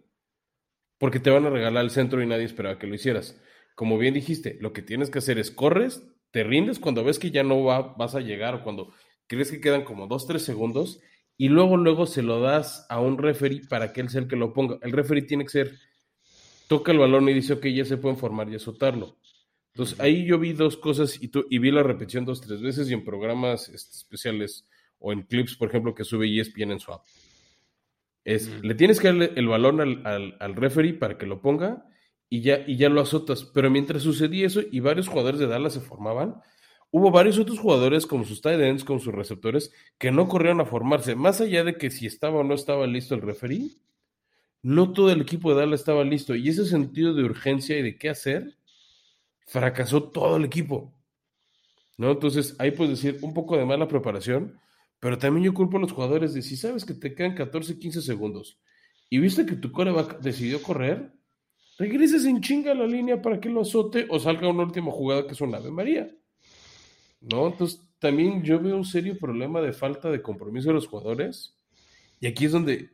[0.99, 3.41] porque te van a regalar el centro y nadie esperaba que lo hicieras.
[3.75, 7.31] Como bien dijiste, lo que tienes que hacer es corres, te rindes cuando ves que
[7.31, 8.93] ya no va, vas a llegar o cuando
[9.27, 11.01] crees que quedan como dos, tres segundos
[11.37, 14.37] y luego, luego se lo das a un referee para que él sea el que
[14.37, 14.79] lo ponga.
[14.83, 15.79] El referee tiene que ser,
[16.73, 19.19] toca el balón y dice, ok, ya se pueden formar y azotarlo.
[19.75, 22.95] Entonces ahí yo vi dos cosas y, y vi la repetición dos, tres veces y
[22.95, 24.67] en programas este, especiales
[24.99, 27.03] o en clips, por ejemplo, que sube ESPN en su app.
[28.25, 31.85] Es, le tienes que darle el balón al, al, referee para que lo ponga
[32.31, 33.45] y ya, y ya lo azotas.
[33.45, 36.41] Pero mientras sucedía eso y varios jugadores de Dallas se formaban,
[36.91, 40.65] hubo varios otros jugadores como sus tight ends, como sus receptores, que no corrieron a
[40.65, 41.17] formarse.
[41.17, 43.77] Más allá de que si estaba o no estaba listo el referee,
[44.63, 46.35] no todo el equipo de Dallas estaba listo.
[46.35, 48.57] Y ese sentido de urgencia y de qué hacer
[49.47, 50.95] fracasó todo el equipo.
[51.99, 52.13] ¿No?
[52.13, 54.59] Entonces, ahí puedes decir un poco de mala preparación,
[54.99, 58.03] pero también yo culpo a los jugadores de si sabes que te quedan 14, 15
[58.03, 58.59] segundos
[59.13, 61.13] y viste que tu coreback decidió correr,
[61.77, 65.27] regreses en chinga a la línea para que lo azote o salga una última jugada
[65.27, 66.09] que es un Ave María.
[67.21, 67.49] ¿No?
[67.49, 71.59] Entonces, también yo veo un serio problema de falta de compromiso de los jugadores.
[72.21, 72.91] Y aquí es donde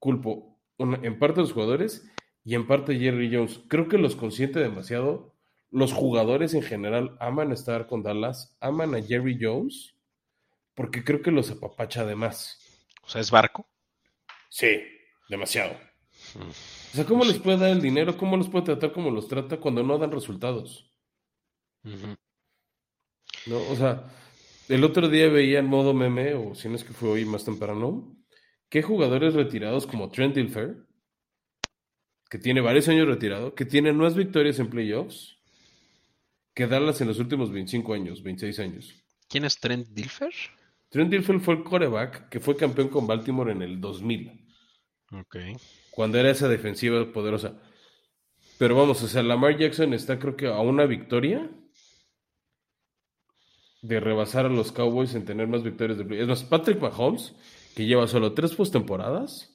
[0.00, 2.10] culpo en parte los jugadores
[2.44, 3.60] y en parte Jerry Jones.
[3.68, 5.34] Creo que los consiente demasiado
[5.74, 9.96] los jugadores en general aman estar con Dallas, aman a Jerry Jones,
[10.72, 12.60] porque creo que los apapacha además.
[13.02, 13.66] O sea, ¿es barco?
[14.48, 14.80] Sí,
[15.28, 15.74] demasiado.
[16.36, 16.48] Mm.
[16.48, 18.16] O sea, ¿cómo les puede dar el dinero?
[18.16, 20.92] ¿Cómo los puede tratar como los trata cuando no dan resultados?
[21.82, 24.04] No, o sea,
[24.68, 27.44] el otro día veía en modo meme, o si no es que fue hoy más
[27.44, 28.16] temprano,
[28.74, 30.74] que jugadores retirados como Trent Dilfer,
[32.28, 35.38] que tiene varios años retirado, que tiene nuevas victorias en playoffs,
[36.52, 38.92] que Dallas en los últimos 25 años, 26 años.
[39.28, 40.34] ¿Quién es Trent Dilfer?
[40.88, 44.44] Trent Dilfer fue el coreback que fue campeón con Baltimore en el 2000.
[45.12, 45.36] Ok.
[45.92, 47.56] Cuando era esa defensiva poderosa.
[48.58, 51.48] Pero vamos, o sea, Lamar Jackson está creo que a una victoria
[53.82, 57.36] de rebasar a los Cowboys en tener más victorias de Es más, Patrick Mahomes,
[57.74, 59.54] que lleva solo tres postemporadas,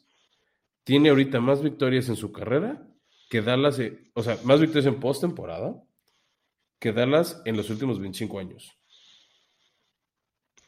[0.83, 2.85] tiene ahorita más victorias en su carrera
[3.29, 5.81] que Dallas, eh, o sea, más victorias en postemporada
[6.79, 8.75] que Dallas en los últimos 25 años.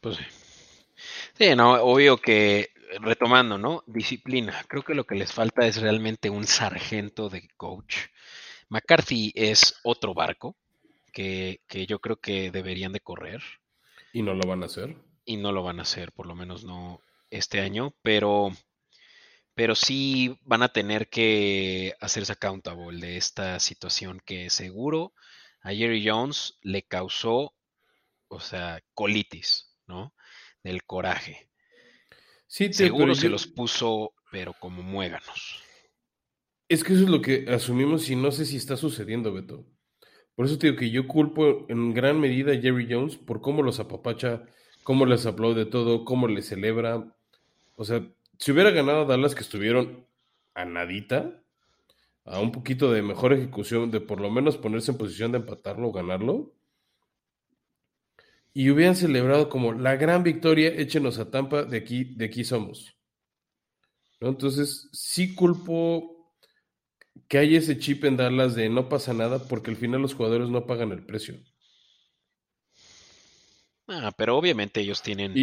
[0.00, 0.24] Pues sí.
[1.34, 3.82] Sí, no, obvio que retomando, ¿no?
[3.86, 4.64] Disciplina.
[4.68, 7.96] Creo que lo que les falta es realmente un sargento de coach.
[8.68, 10.56] McCarthy es otro barco
[11.12, 13.42] que, que, yo creo que deberían de correr.
[14.12, 14.96] Y no lo van a hacer.
[15.24, 17.00] Y no lo van a hacer, por lo menos no
[17.32, 18.52] este año, pero,
[19.54, 25.14] pero sí van a tener que hacerse accountable de esta situación que seguro
[25.62, 27.54] a Jerry Jones le causó,
[28.28, 30.14] o sea, colitis, ¿no?
[30.62, 31.48] Del coraje.
[32.46, 35.62] Sí, Seguro se los puso, pero como muéganos.
[36.68, 39.66] Es que eso es lo que asumimos y no sé si está sucediendo, Beto.
[40.34, 43.62] Por eso te digo que yo culpo en gran medida a Jerry Jones por cómo
[43.62, 44.44] los apapacha,
[44.82, 47.14] cómo les aplaude todo, cómo les celebra.
[47.74, 48.06] O sea,
[48.38, 50.06] si hubiera ganado Dallas que estuvieron
[50.54, 51.42] a nadita,
[52.24, 55.88] a un poquito de mejor ejecución, de por lo menos ponerse en posición de empatarlo
[55.88, 56.54] o ganarlo.
[58.54, 62.96] Y hubieran celebrado como la gran victoria, échenos a Tampa, de aquí, de aquí somos.
[64.20, 64.28] ¿No?
[64.28, 66.12] Entonces, sí culpo
[67.28, 70.48] que hay ese chip en Dallas de no pasa nada, porque al final los jugadores
[70.48, 71.42] no pagan el precio.
[73.88, 75.34] Ah, pero obviamente ellos tienen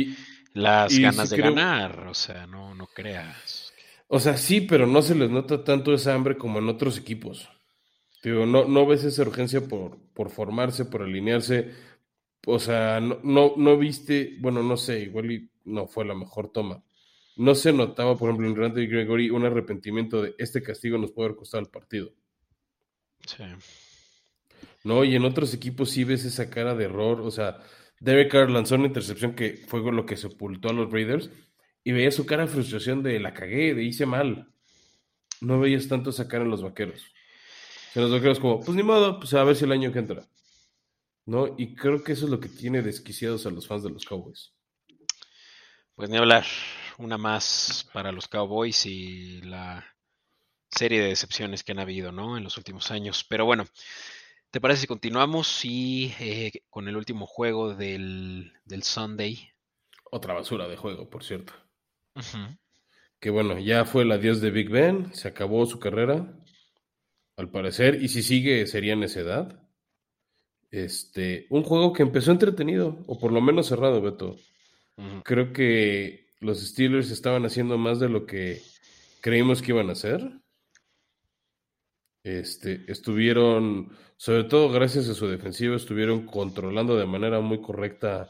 [0.53, 3.73] las ganas de ganar, o sea, no, no creas.
[4.07, 7.49] O sea, sí, pero no se les nota tanto esa hambre como en otros equipos.
[8.23, 11.71] Digo, no, no ves esa urgencia por, por formarse, por alinearse.
[12.45, 16.83] O sea, no, no, viste, bueno, no sé, igual no fue la mejor toma.
[17.37, 21.27] No se notaba, por ejemplo, en Randy Gregory un arrepentimiento de este castigo nos puede
[21.27, 22.11] haber costado el partido.
[23.25, 23.43] Sí.
[24.83, 27.21] No, y en otros equipos sí ves esa cara de error.
[27.21, 27.59] O sea,
[27.99, 31.29] Derek Carr lanzó una intercepción que fue lo que sepultó a los Raiders
[31.83, 34.51] y veía su cara de frustración de la cagué, de hice mal.
[35.41, 37.11] No veías tanto esa cara en los vaqueros.
[37.95, 40.27] en los vaqueros como, pues ni modo, pues a ver si el año que entra.
[41.25, 41.55] ¿No?
[41.57, 44.53] Y creo que eso es lo que tiene desquiciados a los fans de los Cowboys.
[45.95, 46.45] Pues ni hablar.
[46.97, 49.85] Una más para los Cowboys y la
[50.71, 52.37] serie de decepciones que han habido, ¿no?
[52.37, 53.25] En los últimos años.
[53.27, 53.65] Pero bueno,
[54.51, 59.49] ¿te parece si continuamos y eh, con el último juego del, del Sunday?
[60.11, 61.53] Otra basura de juego, por cierto.
[63.19, 66.33] Que bueno, ya fue el adiós de Big Ben, se acabó su carrera,
[67.37, 69.69] al parecer, y si sigue sería en esa edad.
[70.71, 74.35] Este, un juego que empezó entretenido, o por lo menos cerrado, Beto.
[75.23, 78.61] Creo que los Steelers estaban haciendo más de lo que
[79.21, 80.29] creímos que iban a hacer.
[82.29, 88.29] Este, estuvieron, sobre todo gracias a su defensiva, estuvieron controlando de manera muy correcta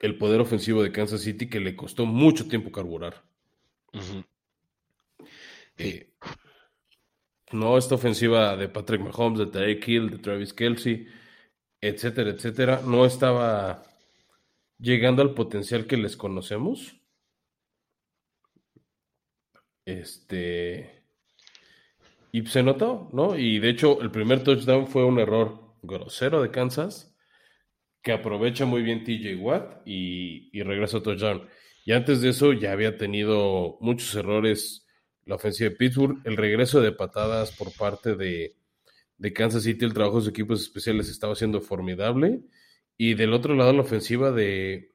[0.00, 3.24] el poder ofensivo de Kansas City que le costó mucho tiempo carburar.
[5.76, 6.14] Eh,
[7.50, 11.08] no, esta ofensiva de Patrick Mahomes, de Tarek Hill, de Travis Kelsey,
[11.80, 13.82] etcétera, etcétera, no estaba
[14.78, 16.94] llegando al potencial que les conocemos.
[19.84, 20.99] Este.
[22.32, 23.36] Y se notó, ¿no?
[23.36, 27.16] Y de hecho, el primer touchdown fue un error grosero de Kansas,
[28.02, 31.48] que aprovecha muy bien TJ Watt y, y regresa a touchdown.
[31.84, 34.86] Y antes de eso ya había tenido muchos errores
[35.30, 38.56] la ofensiva de Pittsburgh, el regreso de patadas por parte de,
[39.16, 42.40] de Kansas City, el trabajo de sus equipos especiales estaba siendo formidable.
[42.96, 44.92] Y del otro lado, la ofensiva de,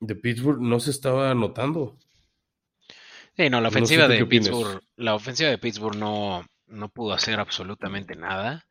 [0.00, 1.98] de Pittsburgh no se estaba notando.
[3.38, 8.16] Sí, no, la ofensiva de Pittsburgh, la ofensiva de Pittsburgh no, no pudo hacer absolutamente
[8.16, 8.66] nada.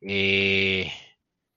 [0.00, 0.92] Eh,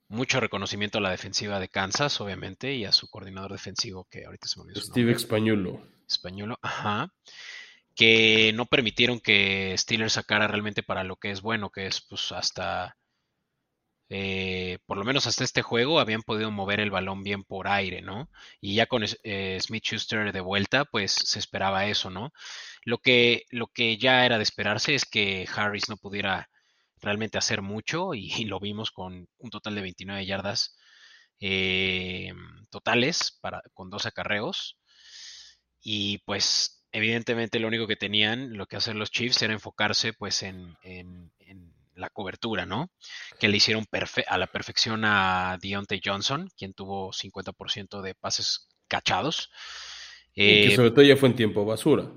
[0.08, 4.48] mucho reconocimiento a la defensiva de Kansas, obviamente, y a su coordinador defensivo, que ahorita
[4.48, 4.80] se me olvidó.
[4.80, 5.86] Steve Españolo.
[6.08, 7.14] Españolo, ajá.
[7.94, 12.32] Que no permitieron que Steelers sacara realmente para lo que es bueno, que es pues
[12.32, 12.96] hasta
[14.14, 18.02] eh, por lo menos hasta este juego, habían podido mover el balón bien por aire,
[18.02, 18.28] ¿no?
[18.60, 22.30] Y ya con eh, Smith Schuster de vuelta, pues se esperaba eso, ¿no?
[22.84, 26.50] Lo que, lo que ya era de esperarse es que Harris no pudiera
[27.00, 30.76] realmente hacer mucho y, lo vimos con un total de 29 yardas
[31.40, 32.34] eh,
[32.68, 34.78] totales para, con dos acarreos.
[35.80, 40.42] Y pues evidentemente lo único que tenían, lo que hacer los Chiefs era enfocarse pues
[40.42, 40.76] en
[41.94, 42.90] la cobertura, ¿no?
[43.38, 43.86] Que le hicieron
[44.26, 49.50] a la perfección a Deontay Johnson, quien tuvo 50% de pases cachados.
[50.34, 52.10] y que sobre todo ya fue en tiempo basura.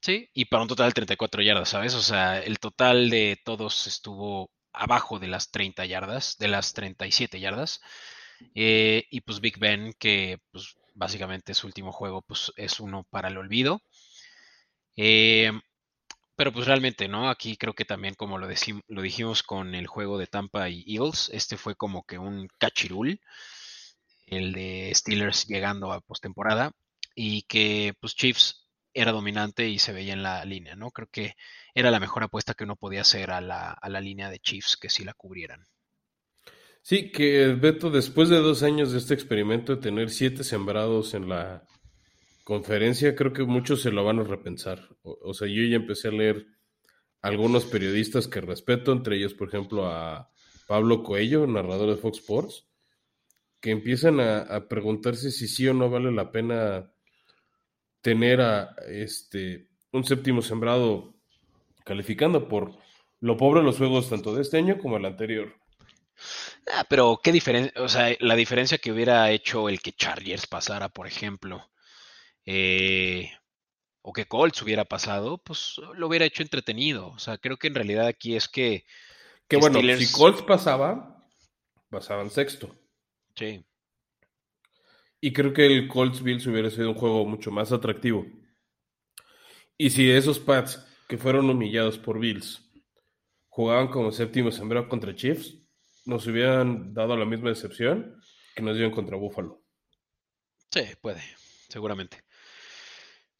[0.00, 1.94] Sí, y para un total de 34 yardas, ¿sabes?
[1.94, 7.38] O sea, el total de todos estuvo abajo de las 30 yardas, de las 37
[7.38, 7.80] yardas.
[8.54, 13.28] Eh, y pues Big Ben, que pues básicamente su último juego pues es uno para
[13.28, 13.80] el olvido.
[14.96, 15.52] Eh,
[16.36, 17.28] pero pues realmente, ¿no?
[17.28, 18.48] Aquí creo que también como lo,
[18.88, 23.20] lo dijimos con el juego de Tampa y Eagles, este fue como que un cachirul,
[24.26, 26.72] el de Steelers llegando a postemporada,
[27.14, 30.90] y que pues Chiefs era dominante y se veía en la línea, ¿no?
[30.90, 31.34] Creo que
[31.74, 34.76] era la mejor apuesta que uno podía hacer a la, a la línea de Chiefs,
[34.76, 35.66] que sí la cubrieran.
[36.82, 41.28] Sí, que Beto, después de dos años de este experimento de tener siete sembrados en
[41.28, 41.64] la
[42.44, 44.88] conferencia creo que muchos se lo van a repensar.
[45.02, 46.46] O, sea, yo ya empecé a leer
[47.20, 50.30] algunos periodistas que respeto, entre ellos, por ejemplo, a
[50.66, 52.66] Pablo Coello, narrador de Fox Sports,
[53.60, 56.92] que empiezan a, preguntarse si sí o no vale la pena
[58.00, 61.14] tener a este un séptimo sembrado
[61.84, 62.74] calificando por
[63.20, 65.54] lo pobre de los juegos tanto de este año como el anterior.
[66.72, 70.88] Ah, pero qué diferencia, o sea, la diferencia que hubiera hecho el que Chargers pasara,
[70.88, 71.71] por ejemplo,
[72.46, 73.30] eh,
[74.02, 77.08] o que Colts hubiera pasado, pues lo hubiera hecho entretenido.
[77.08, 78.84] O sea, creo que en realidad aquí es que.
[79.48, 81.26] Que, bueno, si Colts pasaba,
[81.90, 82.74] pasaban sexto.
[83.36, 83.64] Sí.
[85.20, 88.26] Y creo que el Colts Bills hubiera sido un juego mucho más atractivo.
[89.76, 92.62] Y si esos Pats que fueron humillados por Bills
[93.48, 95.58] jugaban como séptimo sembrado contra Chiefs,
[96.04, 98.20] nos hubieran dado la misma decepción
[98.54, 99.62] que nos dieron contra Buffalo.
[100.70, 101.22] Sí, puede,
[101.68, 102.24] seguramente.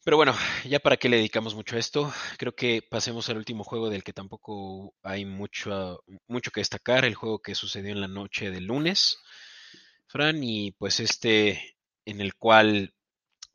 [0.03, 0.35] Pero bueno,
[0.65, 4.03] ya para qué le dedicamos mucho a esto, creo que pasemos al último juego del
[4.03, 8.65] que tampoco hay mucho, mucho que destacar, el juego que sucedió en la noche del
[8.65, 9.19] lunes,
[10.07, 12.93] Fran, y pues este en el cual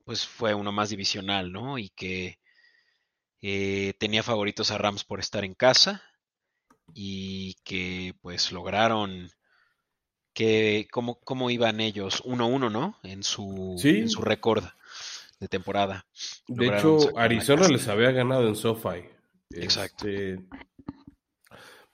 [0.05, 1.77] pues fue uno más divisional, ¿no?
[1.77, 2.39] Y que
[3.43, 6.03] eh, tenía favoritos a Rams por estar en casa
[6.95, 9.31] y que pues lograron
[10.33, 12.99] que cómo, cómo iban ellos 1-1, ¿no?
[13.03, 14.65] En su, en su récord
[15.41, 16.07] de temporada.
[16.47, 19.05] De hecho, Arizona les había ganado en SoFi.
[19.51, 20.09] Exacto.
[20.09, 20.45] Este,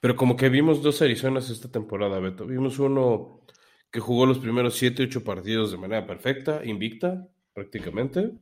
[0.01, 2.47] pero como que vimos dos Arizonas esta temporada, Beto.
[2.47, 3.45] Vimos uno
[3.91, 8.33] que jugó los primeros 7, 8 partidos de manera perfecta, invicta, prácticamente.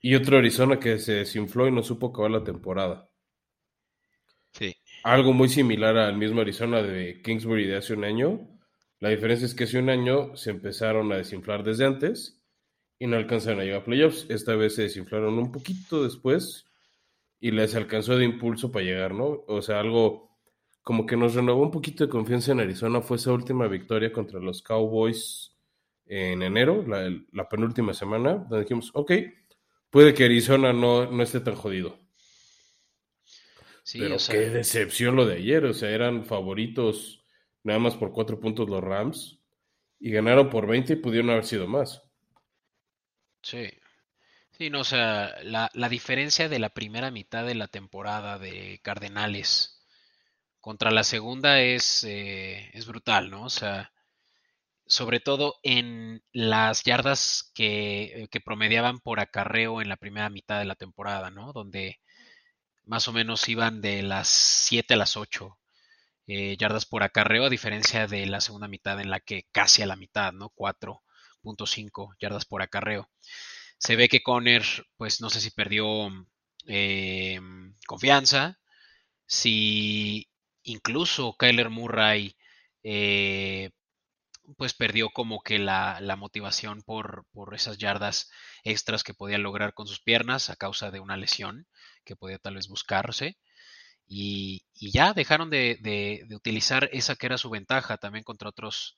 [0.00, 3.08] Y otro Arizona que se desinfló y no supo acabar la temporada.
[4.52, 4.74] Sí.
[5.04, 8.58] Algo muy similar al mismo Arizona de Kingsbury de hace un año.
[9.00, 12.37] La diferencia es que hace un año se empezaron a desinflar desde antes
[12.98, 14.26] y no alcanzaron a llegar a playoffs.
[14.28, 16.66] Esta vez se desinflaron un poquito después
[17.40, 19.44] y les alcanzó de impulso para llegar, ¿no?
[19.46, 20.28] O sea, algo
[20.82, 24.40] como que nos renovó un poquito de confianza en Arizona fue esa última victoria contra
[24.40, 25.54] los Cowboys
[26.06, 29.12] en enero, la, penúltima semana, donde dijimos, ok,
[29.90, 31.98] puede que Arizona no, no esté tan jodido.
[33.92, 35.64] Pero qué decepción lo de ayer.
[35.64, 37.24] O sea, eran favoritos
[37.62, 39.38] nada más por cuatro puntos los Rams
[39.98, 42.07] y ganaron por 20 y pudieron haber sido más.
[43.42, 43.68] Sí.
[44.52, 48.80] Sí, no, o sea, la, la diferencia de la primera mitad de la temporada de
[48.82, 49.80] Cardenales
[50.60, 53.44] contra la segunda es, eh, es brutal, ¿no?
[53.44, 53.92] O sea,
[54.86, 60.64] sobre todo en las yardas que, que, promediaban por acarreo en la primera mitad de
[60.66, 61.52] la temporada, ¿no?
[61.52, 62.00] Donde
[62.86, 65.58] más o menos iban de las 7 a las 8
[66.28, 69.86] eh, yardas por acarreo, a diferencia de la segunda mitad en la que casi a
[69.86, 70.50] la mitad, ¿no?
[71.42, 73.08] 4.5 yardas por acarreo.
[73.78, 74.64] Se ve que Conner,
[74.96, 76.08] pues no sé si perdió
[76.66, 77.40] eh,
[77.86, 78.58] confianza,
[79.26, 80.28] si
[80.64, 82.36] incluso Kyler Murray,
[82.82, 83.70] eh,
[84.56, 88.30] pues perdió como que la, la motivación por, por, esas yardas
[88.64, 91.66] extras que podía lograr con sus piernas a causa de una lesión
[92.04, 93.38] que podía tal vez buscarse.
[94.06, 98.48] Y, y ya dejaron de, de, de, utilizar esa que era su ventaja también contra
[98.48, 98.97] otros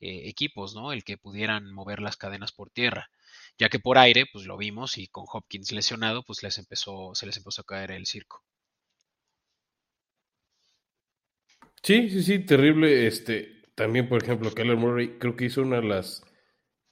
[0.00, 0.92] eh, equipos, ¿no?
[0.92, 3.10] El que pudieran mover las cadenas por tierra
[3.58, 7.26] ya que por aire, pues lo vimos y con Hopkins lesionado, pues les empezó, se
[7.26, 8.42] les empezó a caer el circo.
[11.82, 13.06] Sí, sí, sí, terrible.
[13.06, 16.24] Este, también, por ejemplo, Keller Murray creo que hizo una de las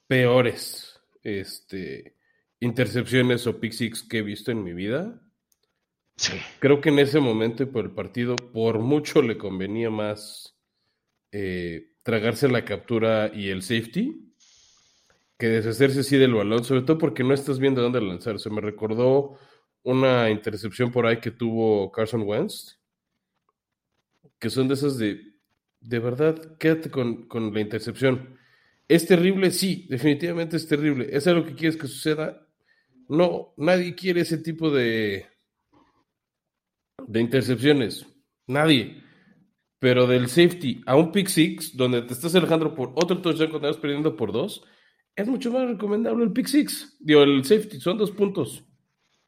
[0.07, 2.15] peores este,
[2.59, 5.21] intercepciones o pick six que he visto en mi vida.
[6.15, 6.33] Sí.
[6.59, 10.55] Creo que en ese momento por el partido, por mucho le convenía más
[11.31, 14.31] eh, tragarse la captura y el safety
[15.39, 18.39] que deshacerse así del balón, sobre todo porque no estás viendo dónde lanzar.
[18.39, 19.39] Se me recordó
[19.81, 22.79] una intercepción por ahí que tuvo Carson Wentz,
[24.37, 25.33] que son de esas de,
[25.81, 28.37] de verdad, quédate con, con la intercepción.
[28.87, 29.49] ¿Es terrible?
[29.49, 31.07] Sí, definitivamente es terrible.
[31.09, 32.47] ¿Es algo que quieres que suceda?
[33.09, 35.25] No, nadie quiere ese tipo de,
[37.07, 38.05] de intercepciones.
[38.45, 39.03] Nadie.
[39.85, 43.69] Pero del safety a un pick six, donde te estás alejando por otro touchdown cuando
[43.69, 44.63] estás perdiendo por dos,
[45.15, 46.97] es mucho más recomendable el pick six.
[46.99, 48.63] Digo, el safety, son dos puntos.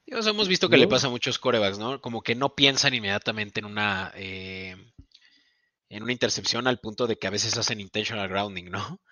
[0.08, 2.02] hemos visto que le pasa a muchos corebacks, ¿no?
[2.02, 4.76] Como que no piensan inmediatamente en una eh,
[5.90, 9.00] en una intercepción al punto de que a veces hacen intentional grounding, ¿no?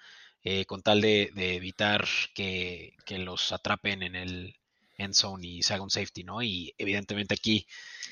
[0.48, 4.56] Eh, con tal de, de evitar que, que, los atrapen en el
[4.96, 6.44] end zone y se haga un safety, ¿no?
[6.44, 7.66] Y evidentemente aquí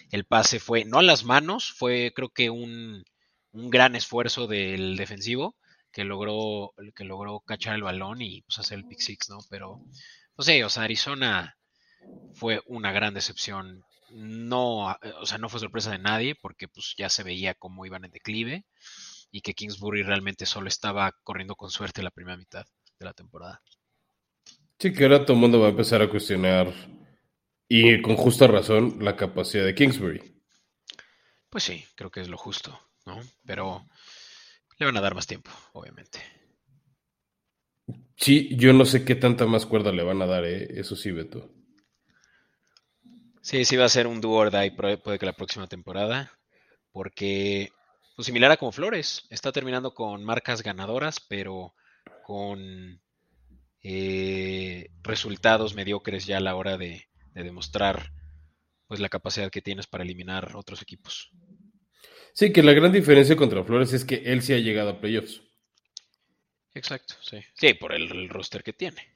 [0.09, 3.03] el pase fue, no a las manos, fue creo que un,
[3.53, 5.55] un gran esfuerzo del defensivo
[5.91, 9.39] que logró, que logró cachar el balón y pues, hacer el pick six, ¿no?
[9.49, 9.79] Pero,
[10.37, 11.55] no sé, o sea, Arizona
[12.33, 13.83] fue una gran decepción.
[14.09, 18.05] No, o sea, no fue sorpresa de nadie porque pues ya se veía cómo iban
[18.05, 18.65] en declive
[19.31, 22.65] y que Kingsbury realmente solo estaba corriendo con suerte la primera mitad
[22.99, 23.61] de la temporada.
[24.77, 26.71] Sí, que ahora todo el mundo va a empezar a cuestionar
[27.67, 30.43] y con justa razón la capacidad de Kingsbury.
[31.49, 33.19] Pues sí, creo que es lo justo, ¿no?
[33.45, 33.85] Pero
[34.77, 36.19] le van a dar más tiempo, obviamente.
[38.15, 40.79] Sí, yo no sé qué tanta más cuerda le van a dar, ¿eh?
[40.79, 41.51] eso sí, Beto.
[43.41, 46.31] Sí, sí va a ser un duo or puede que la próxima temporada,
[46.91, 47.71] porque
[48.15, 51.73] pues similar a como Flores, está terminando con marcas ganadoras, pero
[52.23, 53.01] con
[53.81, 58.13] eh, resultados mediocres ya a la hora de, de demostrar
[58.87, 61.31] pues la capacidad que tienes para eliminar otros equipos.
[62.33, 65.41] Sí, que la gran diferencia contra Flores es que él sí ha llegado a playoffs.
[66.73, 67.39] Exacto, sí.
[67.53, 69.15] Sí, por el, el, roster que tiene.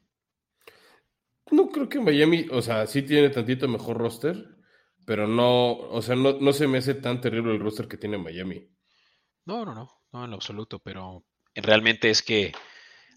[1.49, 4.57] No creo que Miami, o sea, sí tiene tantito mejor roster,
[5.05, 8.17] pero no, o sea, no, no se me hace tan terrible el roster que tiene
[8.17, 8.69] Miami.
[9.45, 12.51] No, no, no, no en lo absoluto, pero realmente es que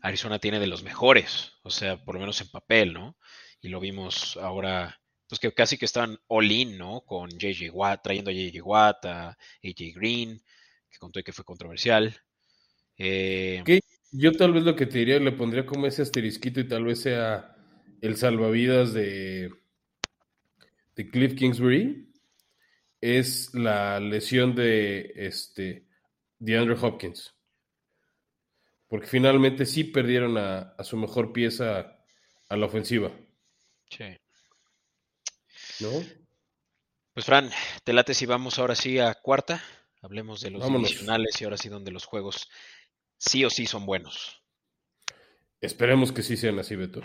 [0.01, 3.19] Arizona tiene de los mejores, o sea, por lo menos en papel, ¿no?
[3.61, 5.00] Y lo vimos ahora
[5.31, 7.03] pues que casi que están all in, ¿no?
[7.03, 9.29] Con JJ Watt, trayendo a JJ Watt, a
[9.63, 10.43] AJ Green,
[10.91, 12.15] que contó que fue controversial.
[12.99, 13.63] Eh,
[14.11, 17.03] Yo tal vez lo que te diría, le pondría como ese asterisquito y tal vez
[17.03, 17.57] sea
[18.01, 19.53] el salvavidas de,
[20.97, 22.13] de Cliff Kingsbury,
[23.01, 25.87] es la lesión de este
[26.41, 27.37] de Andrew Hopkins.
[28.89, 32.05] Porque finalmente sí perdieron a, a su mejor pieza
[32.49, 33.13] a la ofensiva.
[33.91, 34.05] Sí.
[35.81, 35.89] ¿No?
[37.15, 37.51] Pues Fran,
[37.85, 39.63] te late si vamos ahora sí a cuarta.
[40.03, 42.49] Hablemos de los adicionales y ahora sí donde los juegos
[43.19, 44.43] sí o sí son buenos.
[45.61, 47.03] Esperemos que sí sean así, Beto.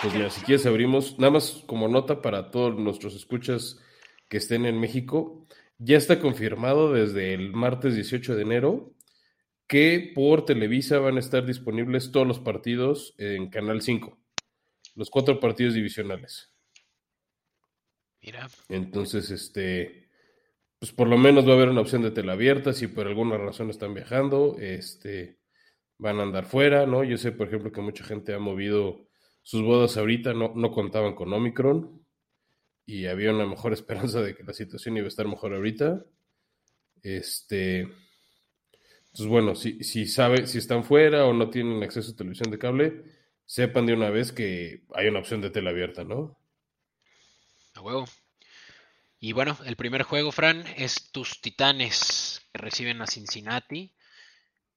[0.00, 3.80] Pues mira, si quieres abrimos, nada más como nota para todos nuestros escuchas
[4.28, 5.46] que estén en México,
[5.78, 8.94] ya está confirmado desde el martes 18 de enero
[9.68, 14.18] que por Televisa van a estar disponibles todos los partidos en Canal 5.
[14.96, 16.52] los cuatro partidos divisionales.
[18.20, 18.48] Mira.
[18.68, 20.08] Entonces, este,
[20.80, 23.36] pues por lo menos va a haber una opción de tela abierta si por alguna
[23.36, 25.38] razón están viajando, este,
[25.98, 27.04] van a andar fuera, ¿no?
[27.04, 29.06] Yo sé, por ejemplo, que mucha gente ha movido
[29.42, 32.04] sus bodas ahorita, no, no contaban con Omicron
[32.86, 36.04] y había una mejor esperanza de que la situación iba a estar mejor ahorita.
[37.02, 37.86] Este,
[39.12, 42.58] entonces, bueno, si, si, sabe, si están fuera o no tienen acceso a televisión de
[42.58, 43.02] cable,
[43.46, 46.38] sepan de una vez que hay una opción de tela abierta, ¿no?
[47.74, 48.04] A huevo.
[49.18, 53.92] Y bueno, el primer juego, Fran, es tus Titanes que reciben a Cincinnati.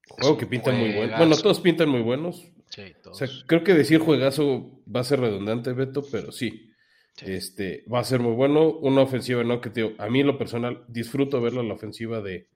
[0.07, 1.17] Juego que pintan muy bueno.
[1.17, 2.43] Bueno, todos pintan muy buenos.
[2.69, 3.21] Sí, todos.
[3.21, 6.73] O sea, creo que decir juegazo va a ser redundante, Beto, pero sí.
[7.17, 7.25] Sí.
[7.27, 8.69] Este, va a ser muy bueno.
[8.69, 9.61] Una ofensiva, ¿no?
[9.61, 12.47] Que te, a mí en lo personal disfruto verla la ofensiva de,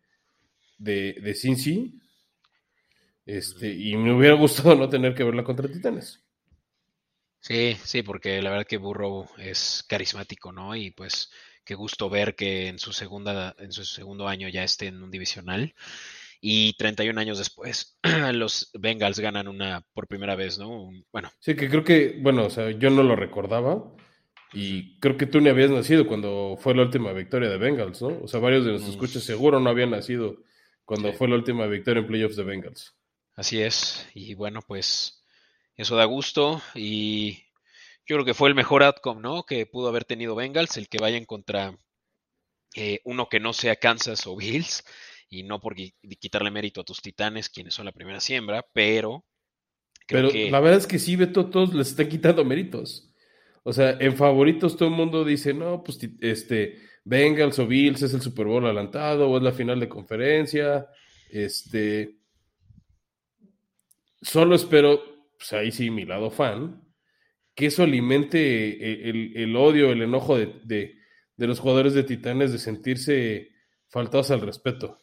[0.78, 2.00] de, de Cincy.
[3.28, 6.24] Este, y me hubiera gustado no tener que verla contra Titanes.
[7.40, 10.76] Sí, sí, porque la verdad que Burrow es carismático, ¿no?
[10.76, 11.30] Y pues
[11.64, 15.12] qué gusto ver que en su segunda, en su segundo año ya esté en un
[15.12, 15.74] divisional.
[16.42, 18.00] Y 31 años después,
[18.34, 20.70] los Bengals ganan una por primera vez, ¿no?
[20.86, 23.84] Un- bueno, Sí, que creo que, bueno, o sea, yo no lo recordaba.
[24.54, 28.20] Y creo que tú ni habías nacido cuando fue la última victoria de Bengals, ¿no?
[28.24, 29.00] O sea, varios de nuestros Mm.
[29.04, 30.38] escuchas seguro no habían nacido
[30.86, 31.18] cuando Sí.
[31.18, 32.96] fue la última victoria en playoffs de Bengals.
[33.36, 34.08] así es.
[34.14, 35.24] Y bueno, pues
[35.76, 36.62] eso da gusto.
[36.74, 37.44] Y
[38.08, 39.44] yo creo que fue el mejor outcome, ¿no?
[39.44, 41.78] Que pudo haber tenido Bengals, el que vayan contra
[42.76, 44.84] eh, uno que no sea Kansas o Bills.
[45.30, 49.26] Y no por qui- quitarle mérito a tus Titanes, quienes son la primera siembra, pero
[50.08, 50.52] creo Pero que...
[50.52, 53.12] la verdad es que sí, Beto, todos les están quitando méritos.
[53.64, 58.14] O sea, en favoritos todo el mundo dice, no, pues este, Bengals o Bills es
[58.14, 60.88] el Super Bowl adelantado o es la final de conferencia.
[61.30, 62.18] Este,
[64.22, 65.02] solo espero,
[65.38, 66.82] pues ahí sí, mi lado fan,
[67.54, 70.96] que eso alimente e- el, el odio, el enojo de, de-
[71.38, 73.50] de los jugadores de Titanes de sentirse
[73.90, 74.98] faltados al respeto,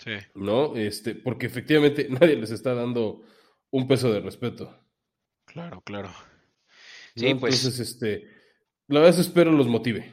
[0.00, 0.12] Sí.
[0.34, 0.76] ¿no?
[0.76, 3.22] Este, porque efectivamente nadie les está dando
[3.70, 4.84] un peso de respeto.
[5.44, 6.08] Claro, claro.
[6.08, 6.14] ¿no?
[7.16, 8.28] Sí, pues Entonces, este,
[8.88, 10.12] la verdad es que espero los motive.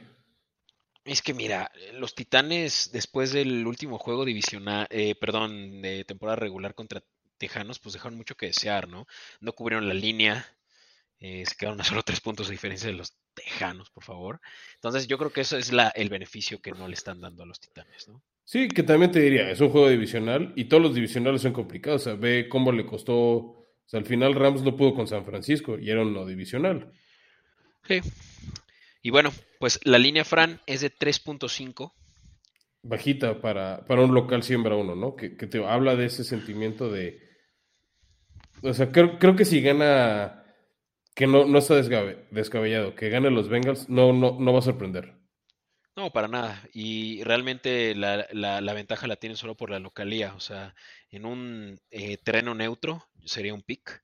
[1.06, 6.74] Es que mira, los Titanes después del último juego divisional, eh, perdón, de temporada regular
[6.74, 7.02] contra
[7.38, 9.06] Tejanos, pues dejaron mucho que desear, ¿no?
[9.40, 10.46] No cubrieron la línea,
[11.20, 14.40] eh, se quedaron a solo tres puntos de diferencia de los Tejanos, por favor.
[14.74, 17.46] Entonces yo creo que eso es la, el beneficio que no le están dando a
[17.46, 18.22] los Titanes, ¿no?
[18.44, 22.02] Sí, que también te diría, es un juego divisional y todos los divisionales son complicados.
[22.02, 23.16] O sea, ve cómo le costó.
[23.16, 26.92] O sea, al final Rams no pudo con San Francisco y era un no divisional.
[27.86, 28.00] Sí.
[29.06, 31.92] Y bueno, pues la línea Fran es de 3.5.
[32.82, 35.14] Bajita para, para un local siembra uno, ¿no?
[35.14, 37.20] Que, que te habla de ese sentimiento de.
[38.62, 40.42] O sea, creo, creo que si gana.
[41.14, 42.96] Que no, no está desgabe- descabellado.
[42.96, 45.14] Que gane los Bengals, no, no, no va a sorprender.
[45.94, 46.68] No, para nada.
[46.72, 50.34] Y realmente la, la- la ventaja la tienen solo por la localía.
[50.34, 50.74] O sea,
[51.12, 54.02] en un eh, terreno neutro sería un pick.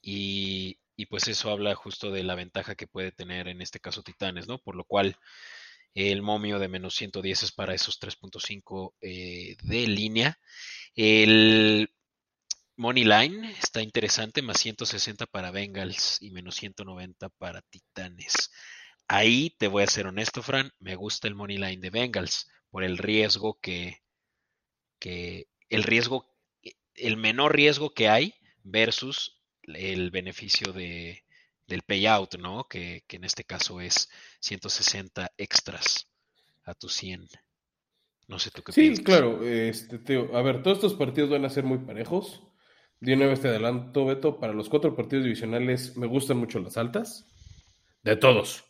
[0.00, 4.02] Y, y pues eso habla justo de la ventaja que puede tener en este caso
[4.02, 4.58] Titanes, ¿no?
[4.58, 5.16] Por lo cual
[5.94, 10.38] el momio de menos 110 es para esos 3.5 eh, de línea.
[10.94, 11.90] El
[12.76, 18.50] Money Line está interesante, más 160 para Bengals y menos 190 para Titanes.
[19.08, 22.84] Ahí te voy a ser honesto, Fran, me gusta el Money Line de Bengals por
[22.84, 24.02] el riesgo que,
[24.98, 26.30] que el riesgo,
[26.94, 29.39] el menor riesgo que hay versus
[29.76, 31.24] el beneficio de,
[31.66, 32.64] del payout, ¿no?
[32.68, 34.08] Que, que en este caso es
[34.40, 36.08] 160 extras
[36.64, 37.28] a tu 100.
[38.28, 39.04] No sé tú qué Sí, piensas.
[39.04, 39.44] claro.
[39.44, 42.42] Este, Teo, a ver, todos estos partidos van a ser muy parejos.
[43.00, 46.76] De una vez te adelanto, Beto, para los cuatro partidos divisionales me gustan mucho las
[46.76, 47.26] altas.
[48.02, 48.64] De todos.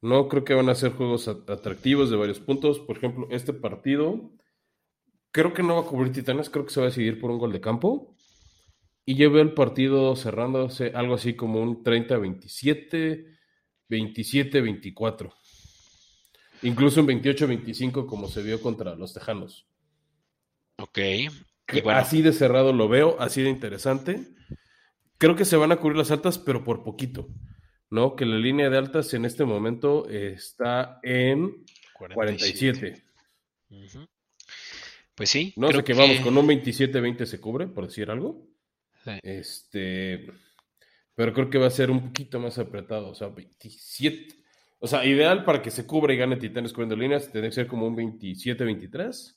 [0.00, 2.78] No creo que van a ser juegos at- atractivos de varios puntos.
[2.80, 4.32] Por ejemplo, este partido
[5.30, 7.38] creo que no va a cubrir Titanes, creo que se va a decidir por un
[7.38, 8.16] gol de campo.
[9.08, 13.38] Y yo veo el partido cerrándose algo así como un 30-27,
[13.88, 15.32] 27-24.
[16.60, 19.66] Incluso un 28-25 como se vio contra los Tejanos.
[20.76, 20.98] Ok.
[20.98, 21.28] Y
[21.64, 24.28] Que bueno, Así de cerrado lo veo, así de interesante.
[25.16, 27.30] Creo que se van a cubrir las altas, pero por poquito.
[27.88, 28.14] ¿No?
[28.14, 33.04] Que la línea de altas en este momento está en 47.
[33.70, 34.06] Ujú.
[35.14, 38.46] Pues sí, No creo sé que vamos con un 27-20 se cubre, por decir algo.
[39.14, 39.20] Sí.
[39.22, 40.26] Este,
[41.14, 43.10] pero creo que va a ser un poquito más apretado.
[43.10, 44.34] O sea, 27.
[44.80, 47.66] O sea, ideal para que se cubra y gane Titanes cubriendo líneas, tendría que ser
[47.66, 49.34] como un 27-23.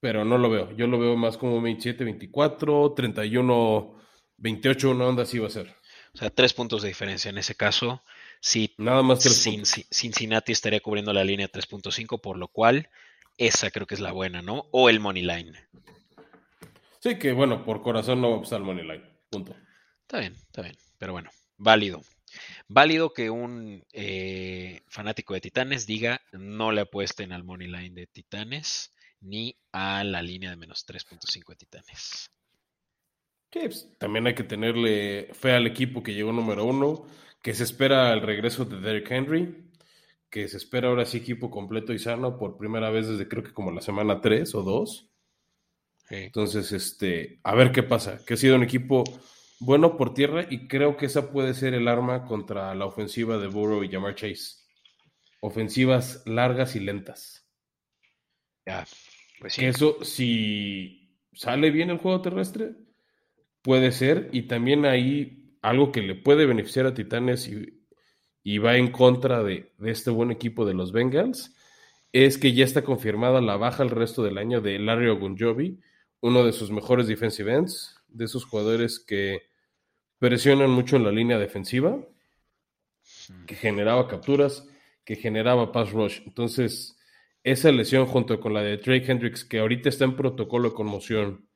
[0.00, 0.76] Pero no lo veo.
[0.76, 3.94] Yo lo veo más como un 27-24,
[4.36, 5.74] 28, una onda sí va a ser.
[6.12, 7.30] O sea, tres puntos de diferencia.
[7.30, 8.02] En ese caso,
[8.40, 9.76] sí, Nada más tres Cin- puntos.
[9.78, 12.88] Cin- Cincinnati estaría cubriendo la línea 3.5, por lo cual
[13.38, 14.66] esa creo que es la buena, ¿no?
[14.70, 15.52] O el money line.
[17.04, 19.04] Sí, que bueno, por corazón no va a pasar money line.
[19.28, 19.54] Punto.
[20.00, 20.74] Está bien, está bien.
[20.96, 21.28] Pero bueno,
[21.58, 22.00] válido.
[22.66, 28.06] Válido que un eh, fanático de Titanes diga no le apuesten al money line de
[28.06, 28.90] Titanes
[29.20, 32.30] ni a la línea de menos 3.5 de Titanes.
[33.52, 37.04] Sí, pues, también hay que tenerle fe al equipo que llegó número uno,
[37.42, 39.70] que se espera el regreso de Derrick Henry,
[40.30, 43.52] que se espera ahora sí equipo completo y sano por primera vez desde creo que
[43.52, 45.10] como la semana 3 o 2.
[46.08, 46.16] Sí.
[46.16, 49.04] Entonces, este, a ver qué pasa, que ha sido un equipo
[49.60, 53.46] bueno por tierra y creo que esa puede ser el arma contra la ofensiva de
[53.46, 54.62] Burrow y Jamar Chase.
[55.40, 57.46] Ofensivas largas y lentas.
[58.66, 58.86] Ya,
[59.40, 59.60] pues sí.
[59.62, 62.74] Que eso, si sale bien el juego terrestre,
[63.62, 64.28] puede ser.
[64.32, 67.86] Y también ahí algo que le puede beneficiar a Titanes y,
[68.42, 71.56] y va en contra de, de este buen equipo de los Bengals,
[72.12, 75.80] es que ya está confirmada la baja el resto del año de Larry Ogunjobi,
[76.24, 79.42] uno de sus mejores defensive ends, de esos jugadores que
[80.18, 81.98] presionan mucho en la línea defensiva,
[83.46, 84.66] que generaba capturas,
[85.04, 86.22] que generaba pass rush.
[86.24, 86.96] Entonces,
[87.42, 91.46] esa lesión junto con la de Drake Hendricks, que ahorita está en protocolo de conmoción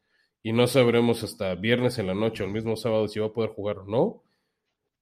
[0.42, 3.32] y no sabremos hasta viernes en la noche o el mismo sábado si va a
[3.32, 4.22] poder jugar o no,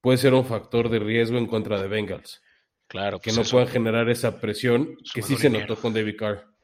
[0.00, 2.40] puede ser un factor de riesgo en contra de Bengals,
[2.86, 6.55] Claro, que pues no puedan generar esa presión que sí se notó con David Carr.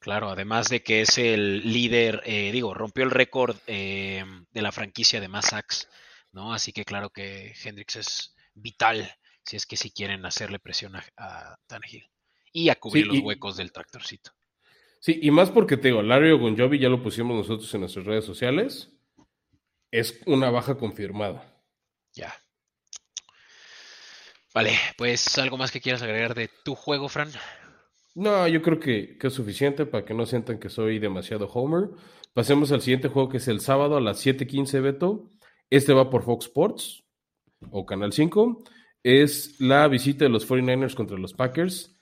[0.00, 4.72] Claro, además de que es el líder, eh, digo, rompió el récord eh, de la
[4.72, 5.88] franquicia de más sacks,
[6.32, 6.54] ¿no?
[6.54, 11.04] Así que claro que Hendrix es vital si es que si quieren hacerle presión a,
[11.16, 12.08] a Tannehill
[12.52, 14.32] y a cubrir Sí, los y- huecos del tractorcito.
[15.00, 18.24] Sí, y más porque te digo, Larry Ogunjobi ya lo pusimos nosotros en nuestras redes
[18.24, 18.90] sociales,
[19.92, 21.62] es una baja confirmada.
[22.16, 22.32] Ya.
[24.54, 27.30] Vale, pues algo más que quieras agregar de tu juego, Fran.
[28.14, 31.90] No, yo creo que, es suficiente para que no sientan que soy demasiado homer.
[32.34, 35.30] Pasemos al siguiente juego que es el sábado a las 7:15, Beto.
[35.70, 37.04] Este va por Fox Sports
[37.70, 38.64] o Canal 5.
[39.02, 41.96] Es la visita de los 49ers contra los Packers.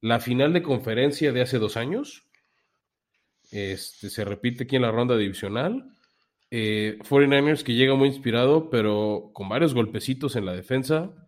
[0.00, 2.28] La final de conferencia de hace dos años.
[3.50, 5.92] Este, se repite aquí en la ronda divisional.
[6.50, 11.27] Eh, 49ers que llega muy inspirado, pero con varios golpecitos en la defensa.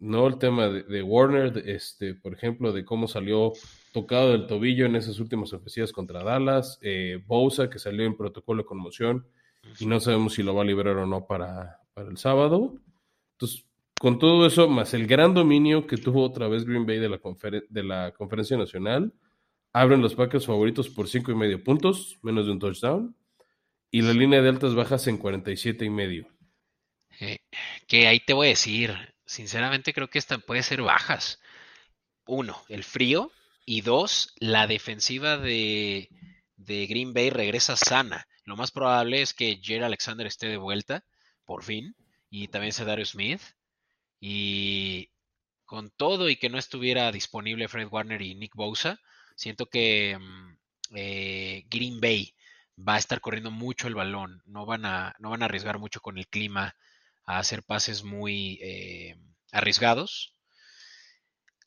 [0.00, 3.52] No el tema de, Warner, este, por ejemplo, de cómo salió
[3.92, 6.78] tocado del tobillo en esas últimas ofensivas contra Dallas.
[6.82, 9.26] Eh, Bosa, que salió en protocolo de conmoción
[9.78, 12.74] y no sabemos si lo va a liberar o no para, para el sábado.
[13.32, 13.66] Entonces,
[14.00, 17.20] con todo eso, más el gran dominio que tuvo otra vez Green Bay de la,
[17.20, 19.12] conferen- de la conferencia nacional,
[19.74, 23.14] abren los Packers favoritos por cinco y medio puntos, menos de un touchdown,
[23.90, 26.26] y la línea de altas bajas en 47 y medio.
[27.20, 27.36] Eh,
[27.86, 28.94] que ahí te voy a decir,
[29.30, 31.38] sinceramente creo que esta puede ser bajas.
[32.26, 33.30] Uno, el frío.
[33.64, 36.08] Y dos, la defensiva de,
[36.56, 38.26] de Green Bay regresa sana.
[38.44, 41.04] Lo más probable es que Jerry Alexander esté de vuelta,
[41.44, 41.94] por fin.
[42.28, 43.40] Y también Darius Smith.
[44.18, 45.10] Y
[45.64, 48.98] con todo y que no estuviera disponible Fred Warner y Nick Bosa,
[49.36, 50.56] siento que mm,
[50.96, 52.34] eh, Green Bay
[52.76, 54.42] va a estar corriendo mucho el balón.
[54.46, 56.74] No van a, no van a arriesgar mucho con el clima
[57.26, 59.16] a hacer pases muy eh,
[59.52, 60.34] arriesgados.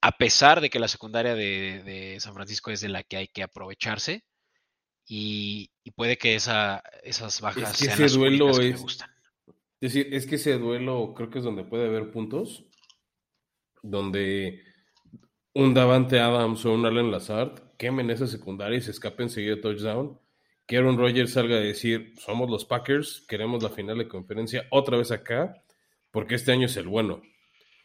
[0.02, 3.28] A pesar de que la secundaria de, de, San Francisco es de la que hay
[3.28, 4.26] que aprovecharse.
[5.06, 8.66] Y, y puede que esa, esas bajas Es que sean ese las duelo únicas que
[8.70, 9.10] me es- gustan.
[9.82, 12.64] Es decir, es que ese duelo creo que es donde puede haber puntos,
[13.82, 14.64] donde
[15.54, 19.62] un Davante Adams o un Allen Lazard quemen esa secundaria y se escapen seguido de
[19.62, 20.18] touchdown.
[20.66, 24.98] Que Aaron Rodgers salga a decir, somos los Packers, queremos la final de conferencia otra
[24.98, 25.62] vez acá,
[26.12, 27.22] porque este año es el bueno.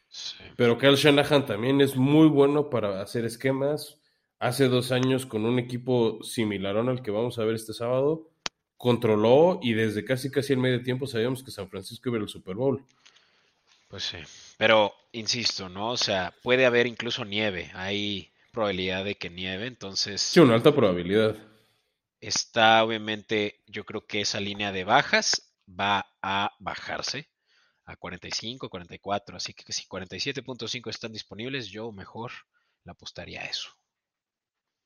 [0.08, 0.36] Sí.
[0.56, 3.98] Pero Kyle Shanahan también es muy bueno para hacer esquemas.
[4.38, 8.30] Hace dos años con un equipo similar al que vamos a ver este sábado,
[8.76, 12.54] controló y desde casi casi el medio tiempo sabíamos que San Francisco iba al Super
[12.54, 12.84] Bowl.
[13.88, 14.18] Pues sí.
[14.56, 15.90] Pero, insisto, ¿no?
[15.90, 17.70] O sea, puede haber incluso nieve.
[17.74, 19.66] Hay probabilidad de que nieve.
[19.66, 21.36] Entonces, Sí, una alta probabilidad.
[22.20, 27.28] Está obviamente, yo creo que esa línea de bajas va a bajarse
[27.84, 29.36] a 45, 44.
[29.36, 32.32] Así que si 47.5 están disponibles, yo mejor
[32.84, 33.70] le apostaría a eso.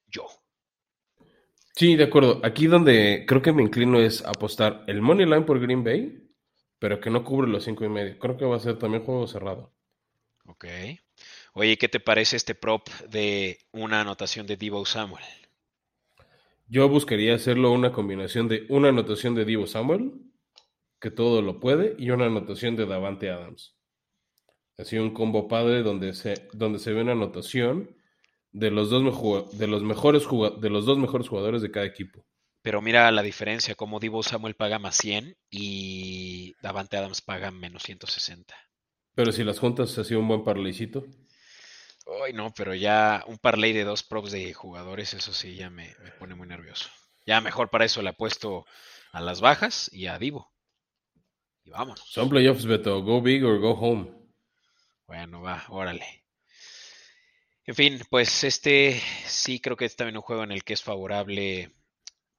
[0.07, 0.27] Yo.
[1.75, 2.41] Sí, de acuerdo.
[2.45, 6.31] Aquí donde creo que me inclino es apostar el money line por Green Bay,
[6.79, 8.19] pero que no cubre los cinco y medio.
[8.19, 9.75] Creo que va a ser también juego cerrado.
[10.47, 10.67] Ok.
[11.55, 15.25] Oye, ¿qué te parece este prop de una anotación de Debo Samuel?
[16.73, 20.15] Yo buscaría hacerlo una combinación de una anotación de Divo Samuel
[21.03, 23.77] que todo lo puede, y una anotación de Davante Adams.
[24.79, 27.95] Así un combo padre donde se, donde se ve una anotación
[28.53, 30.27] de los dos, de los mejores
[30.63, 32.25] de los dos mejores jugadores de cada equipo.
[32.63, 37.83] Pero mira la diferencia, como Divo Samuel paga más 100 y Davante Adams paga menos
[37.83, 38.55] 160.
[39.15, 41.05] Pero si las juntas ha sido un buen parlaycito.
[42.25, 45.95] Ay, no, pero ya un parlay de dos props de jugadores, eso sí, ya me,
[46.03, 46.89] me, pone muy nervioso.
[47.27, 48.67] Ya mejor para eso le apuesto
[49.13, 50.53] a las bajas y a Divo.
[51.65, 52.01] Y vamos.
[52.07, 53.03] Son playoffs, Beto.
[53.03, 54.11] Go big or go home.
[55.07, 56.25] Bueno, va, órale.
[57.65, 60.83] En fin, pues este sí creo que es también un juego en el que es
[60.83, 61.71] favorable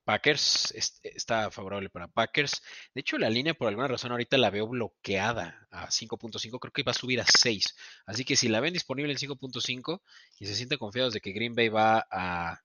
[0.03, 0.73] Packers,
[1.03, 2.61] está favorable para Packers.
[2.93, 6.83] De hecho, la línea por alguna razón ahorita la veo bloqueada a 5.5, creo que
[6.83, 7.75] va a subir a 6.
[8.05, 10.01] Así que si la ven disponible en 5.5
[10.39, 12.61] y se sienten confiados de que Green Bay va a,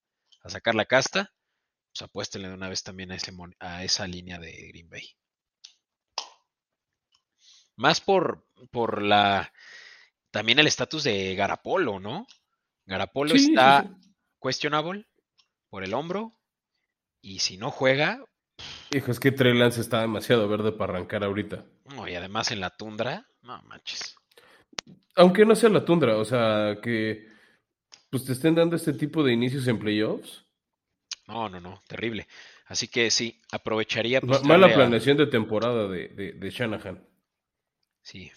[0.47, 1.33] sacar la casta,
[1.93, 5.17] pues apuéstenle de una vez también a, ese, a esa línea de Green Bay.
[7.77, 9.53] Más por, por la
[10.31, 12.27] también el estatus de Garapolo, ¿no?
[12.87, 13.89] Garapolo está
[14.41, 15.07] questionable
[15.69, 16.38] por el hombro,
[17.21, 18.25] y si no juega.
[18.91, 21.65] Hijo, es que Trey Lance está demasiado verde para arrancar ahorita.
[21.95, 24.17] No, y además en la tundra, no manches.
[25.15, 27.29] Aunque no sea la tundra, o sea, que
[28.11, 30.45] pues te estén dando este tipo de inicios en playoffs.
[31.27, 32.27] No, no, no, terrible.
[32.67, 34.21] Así que sí, aprovecharía.
[34.21, 37.07] Mala planeación de temporada de, de, Shanahan.
[38.03, 38.31] Sí,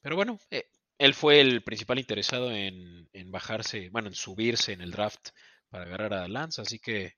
[0.00, 0.66] pero bueno, eh,
[0.98, 5.30] él fue el principal interesado en, en, bajarse, bueno, en subirse en el draft
[5.68, 7.14] para agarrar a Lance, así que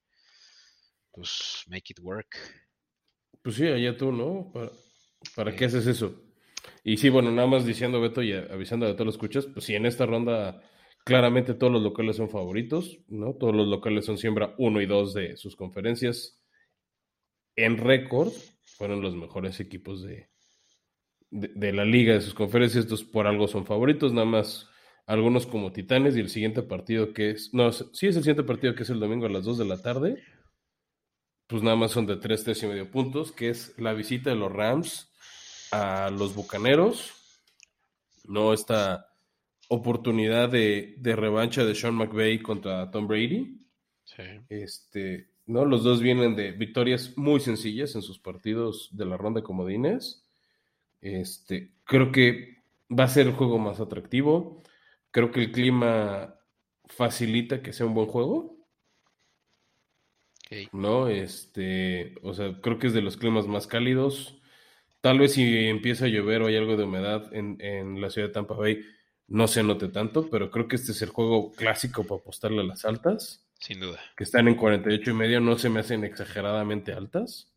[1.17, 2.37] pues make it work.
[3.43, 4.53] Pues sí, allá tú, ¿no?
[5.35, 6.23] ¿Para, qué haces eso?
[6.85, 9.75] Y sí, bueno, nada más diciendo Beto y avisando a todos los escuchas, pues sí,
[9.75, 10.63] en esta ronda
[11.05, 13.35] claramente todos los locales son favoritos, ¿no?
[13.35, 16.41] Todos los locales son siembra uno y dos de sus conferencias.
[17.57, 18.33] En récord
[18.65, 20.29] fueron los mejores equipos de,
[21.31, 24.69] de, la liga de sus conferencias, estos por algo son favoritos, nada más
[25.07, 28.75] algunos como Titanes y el siguiente partido que es, no, sí es el siguiente partido
[28.75, 30.23] que es el domingo a las 2 de la tarde,
[31.47, 34.37] pues nada más son de tres, tres y medio puntos, que es la visita de
[34.37, 35.13] los Rams
[35.71, 37.13] a los Bucaneros,
[38.25, 38.53] ¿no?
[38.53, 39.09] Esta
[39.69, 43.61] oportunidad de, revancha de Sean McVay contra Tom Brady.
[44.05, 44.23] Sí.
[44.49, 45.65] Este, ¿no?
[45.65, 50.25] Los dos vienen de victorias muy sencillas en sus partidos de la ronda de comodines.
[51.01, 52.57] Este, creo que
[52.89, 54.63] va a ser el juego más atractivo.
[55.11, 56.35] Creo que el clima
[56.87, 58.56] facilita que sea un buen juego.
[60.73, 61.09] ¿No?
[61.09, 64.37] Este, o sea, creo que es de los climas más cálidos.
[65.01, 68.35] Tal vez si empieza a llover o hay algo de humedad en, la ciudad de
[68.35, 68.81] Tampa Bay,
[69.29, 72.65] no se note tanto, pero creo que este es el juego clásico para apostarle a
[72.65, 73.45] las altas.
[73.59, 74.01] Sin duda.
[74.17, 77.53] Que están en 48 y medio, no se me hacen exageradamente altas.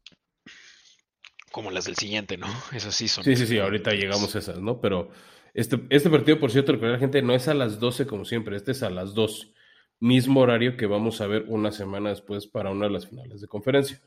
[1.51, 2.47] Como las del siguiente, ¿no?
[2.73, 3.23] Esas sí son.
[3.23, 4.79] Sí, sí, sí, ahorita llegamos a esas, ¿no?
[4.79, 5.11] Pero
[5.53, 8.71] este, este partido, por cierto, la gente no es a las 12 como siempre, este
[8.71, 9.53] es a las 2
[9.99, 13.47] mismo horario que vamos a ver una semana después para una de las finales de
[13.47, 14.01] conferencia.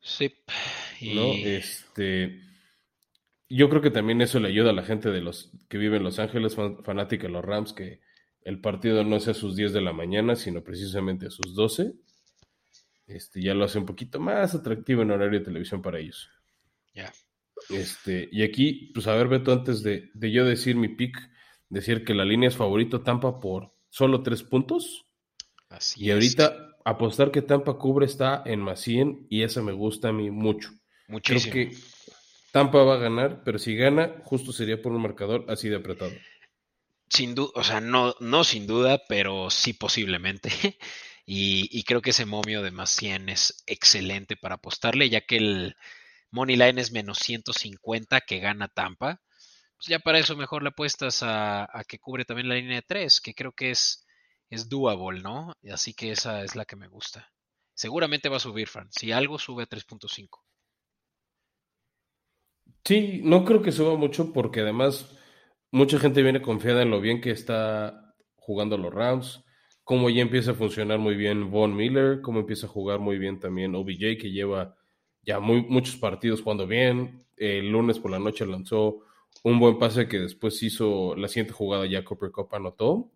[0.00, 0.32] Sí.
[1.02, 1.32] ¿No?
[1.32, 2.40] Este,
[3.48, 6.04] yo creo que también eso le ayuda a la gente de los que vive en
[6.04, 8.00] Los Ángeles, fanática de los Rams, que
[8.42, 11.94] el partido no sea a sus 10 de la mañana, sino precisamente a sus 12.
[13.06, 16.28] Este, ya lo hace un poquito más atractivo en horario de televisión para ellos.
[16.94, 17.12] Ya.
[17.70, 21.16] Este, y aquí, pues a ver, Beto, antes de, de yo decir mi pick,
[21.68, 25.06] decir que la línea es favorito Tampa por solo tres puntos.
[25.70, 30.08] Así y ahorita apostar que Tampa cubre está en más 100 y eso me gusta
[30.08, 30.70] a mí mucho.
[31.08, 31.52] Muchísimo.
[31.52, 31.76] Creo que
[32.52, 36.12] Tampa va a ganar, pero si gana, justo sería por un marcador así de apretado.
[37.08, 40.50] Sin duda, o sea, no, no sin duda, pero sí posiblemente.
[41.28, 45.76] Y, creo que ese momio de más 100 es excelente para apostarle, ya que el
[46.30, 49.20] Money Line es menos 150 que gana Tampa
[49.76, 53.20] pues ya para eso mejor le apuestas a, que cubre también la línea de 3,
[53.20, 54.06] que creo que es,
[54.48, 55.52] es doable, ¿no?
[55.70, 57.30] Así que esa es la que me gusta.
[57.74, 58.88] Seguramente va a subir, Fran.
[58.90, 60.40] Si algo sube a 3.5.
[62.84, 65.14] Sí, no creo que suba mucho porque además
[65.70, 69.44] mucha gente viene confiada en lo bien que está jugando los Rams,
[69.84, 73.40] cómo ya empieza a funcionar muy bien Von Miller, cómo empieza a jugar muy bien
[73.40, 74.76] también OBJ, que lleva
[75.22, 77.26] ya muchos partidos jugando bien.
[77.36, 79.05] El lunes por la noche lanzó
[79.42, 83.10] un buen pase que después hizo la siguiente jugada ya Cooper Cup anotó.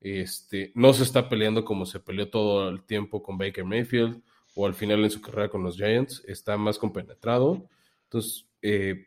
[0.00, 4.20] Este, no se está peleando como se peleó todo el tiempo con Baker Mayfield
[4.54, 7.68] o al final en su carrera con los Giants, está más compenetrado.
[8.04, 9.06] Entonces, eh,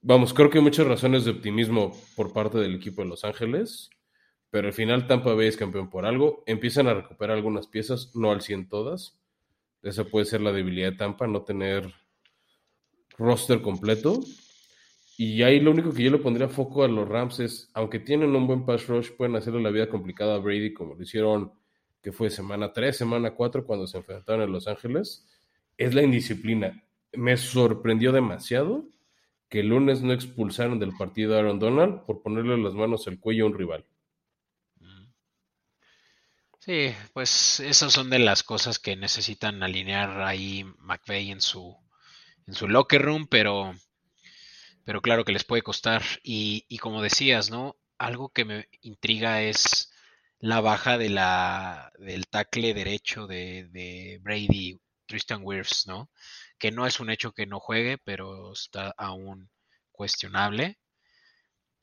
[0.00, 3.90] vamos, creo que hay muchas razones de optimismo por parte del equipo de Los Ángeles,
[4.50, 6.42] pero al final Tampa Bay es campeón por algo.
[6.46, 9.18] Empiezan a recuperar algunas piezas, no al 100 todas.
[9.82, 11.92] Esa puede ser la debilidad de Tampa, no tener
[13.18, 14.20] roster completo.
[15.22, 18.34] Y ahí lo único que yo le pondría foco a los Rams es, aunque tienen
[18.34, 21.52] un buen pass rush, pueden hacerle la vida complicada a Brady como lo hicieron,
[22.00, 25.28] que fue semana 3, semana 4, cuando se enfrentaron en Los Ángeles.
[25.76, 26.82] Es la indisciplina.
[27.12, 28.88] Me sorprendió demasiado
[29.50, 33.20] que el lunes no expulsaron del partido a Aaron Donald por ponerle las manos al
[33.20, 33.84] cuello a un rival.
[36.60, 41.76] Sí, pues esas son de las cosas que necesitan alinear ahí McVeigh en su,
[42.46, 43.74] en su locker room, pero,
[44.84, 46.02] pero claro que les puede costar.
[46.22, 47.76] Y, y como decías, ¿no?
[47.98, 49.92] Algo que me intriga es
[50.38, 56.10] la baja de la, del tackle derecho de, de Brady, Tristan Wirfs, ¿no?
[56.58, 59.50] Que no es un hecho que no juegue, pero está aún
[59.92, 60.78] cuestionable.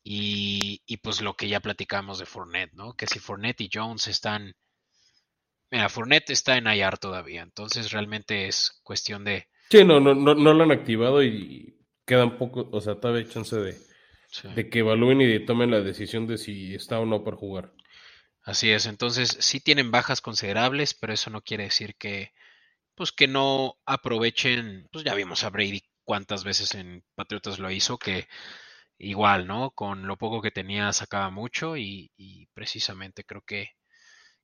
[0.03, 2.93] Y, y, pues lo que ya platicamos de Fournette, ¿no?
[2.93, 4.55] Que si Fournette y Jones están
[5.69, 9.47] Mira, Fournette está en IR todavía, entonces realmente es cuestión de.
[9.69, 11.76] Sí, no, no, no, no lo han activado y
[12.08, 13.78] quedan poco, o sea, todavía hay chance de,
[14.32, 14.47] sí.
[14.47, 17.74] de que evalúen y de tomen la decisión de si está o no para jugar.
[18.41, 22.32] Así es, entonces sí tienen bajas considerables, pero eso no quiere decir que,
[22.95, 27.99] pues que no aprovechen, pues ya vimos a Brady cuántas veces en Patriotas lo hizo,
[27.99, 28.28] que
[28.97, 29.72] igual, ¿no?
[29.72, 33.72] Con lo poco que tenía sacaba mucho y, y precisamente creo que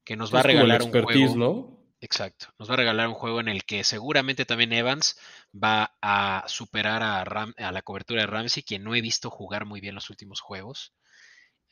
[0.03, 1.35] que nos va a regalar un juego.
[1.35, 1.82] ¿no?
[2.03, 5.17] Exacto, nos va a regalar un juego en el que seguramente también Evans
[5.55, 9.65] va a superar a, Ram, a la cobertura de Ramsey, quien no he visto jugar
[9.65, 10.93] muy bien los últimos juegos.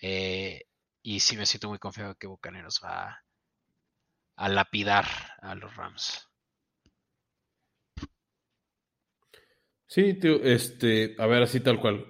[0.01, 0.67] Eh,
[1.01, 3.25] y sí me siento muy confiado que Bucaneros va
[4.37, 5.05] a lapidar
[5.41, 6.29] a los Rams.
[9.85, 12.05] Sí, tío, este, a ver, así tal cual.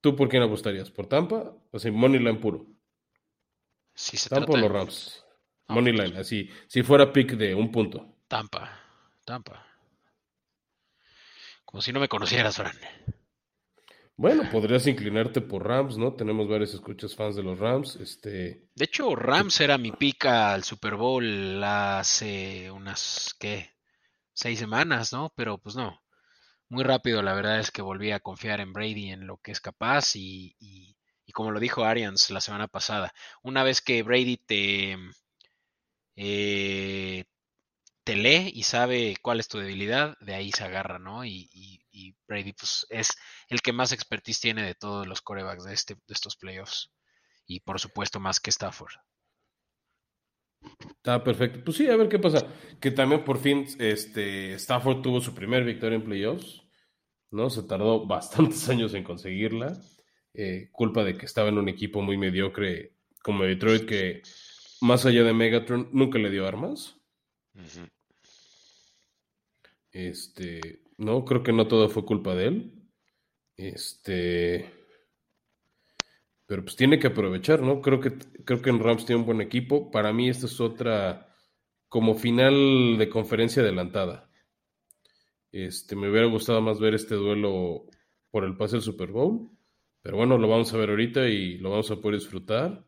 [0.00, 0.90] ¿Tú por quién apostarías?
[0.90, 1.56] ¿Por Tampa?
[1.70, 2.66] O sea, Moneyline puro.
[3.94, 5.29] Si se Tampa trata o los Rams.
[5.70, 6.50] Moneyline, así.
[6.66, 8.16] Si fuera pick de un punto.
[8.28, 8.70] Tampa,
[9.24, 9.66] Tampa.
[11.64, 12.76] Como si no me conocieras, Fran.
[14.16, 16.12] Bueno, podrías inclinarte por Rams, ¿no?
[16.12, 17.96] Tenemos varios escuchas fans de los Rams.
[17.96, 18.68] Este...
[18.74, 23.70] De hecho, Rams era mi pica al Super Bowl hace unas, ¿qué?
[24.34, 25.32] Seis semanas, ¿no?
[25.34, 26.02] Pero pues no.
[26.68, 29.60] Muy rápido, la verdad es que volví a confiar en Brady, en lo que es
[29.60, 34.36] capaz y, y, y como lo dijo Arians la semana pasada, una vez que Brady
[34.36, 34.98] te,
[36.22, 37.24] eh,
[38.04, 41.24] te lee y sabe cuál es tu debilidad, de ahí se agarra, ¿no?
[41.24, 41.48] Y,
[42.28, 43.08] Brady pues, es
[43.48, 46.92] el que más expertise tiene de todos los corebacks de, este, de estos playoffs.
[47.46, 48.92] Y por supuesto más que Stafford.
[50.96, 51.64] Está perfecto.
[51.64, 52.46] Pues sí, a ver qué pasa.
[52.80, 56.62] Que también por fin este, Stafford tuvo su primer victoria en playoffs.
[57.30, 57.48] ¿no?
[57.48, 59.80] Se tardó bastantes años en conseguirla.
[60.34, 64.22] Eh, culpa de que estaba en un equipo muy mediocre como Detroit que
[64.80, 66.96] más allá de Megatron, nunca le dio armas.
[67.54, 67.90] Uh -huh.
[69.92, 72.72] Este, no, creo que no todo fue culpa de él.
[73.56, 74.72] Este,
[76.46, 77.80] pero pues tiene que aprovechar, ¿no?
[77.80, 79.90] Creo que, creo que en Rams tiene un buen equipo.
[79.90, 81.32] Para mí, esta es otra
[81.88, 84.30] como final de conferencia adelantada.
[85.52, 87.86] Este, me hubiera gustado más ver este duelo
[88.30, 89.50] por el pase del Super Bowl.
[90.02, 92.84] Pero bueno, lo vamos a ver ahorita y lo vamos a poder disfrutar.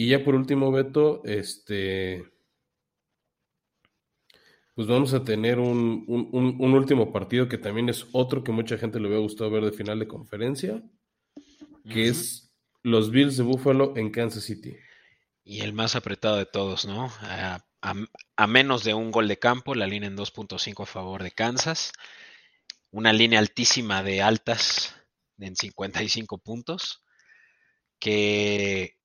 [0.00, 2.24] Y ya por último, Beto, este.
[4.76, 8.78] Pues vamos a tener un, un, un, último partido que también es otro que mucha
[8.78, 10.84] gente le hubiera gustado ver de final de conferencia,
[11.82, 12.10] que uh -huh.
[12.10, 14.76] es los Bills de Buffalo en Kansas City.
[15.42, 17.10] Y el más apretado de todos, ¿no?
[17.22, 17.94] A, a,
[18.36, 21.90] a menos de un gol de campo, la línea en 2.5 a favor de Kansas.
[22.92, 24.94] Una línea altísima de altas
[25.38, 27.02] en 55 puntos.
[27.98, 28.97] Que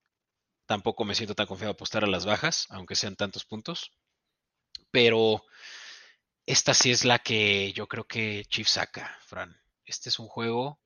[0.74, 3.92] Tampoco me siento tan confiado a apostar a las bajas, aunque sean tantos puntos.
[4.90, 5.44] Pero
[6.48, 9.56] esta sí es la que yo creo que Chiefs saca, Fran.
[9.86, 10.80] Este es un juego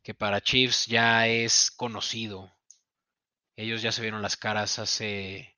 [0.00, 2.54] que para Chiefs ya es conocido.
[3.56, 5.56] Ellos ya se vieron las caras hace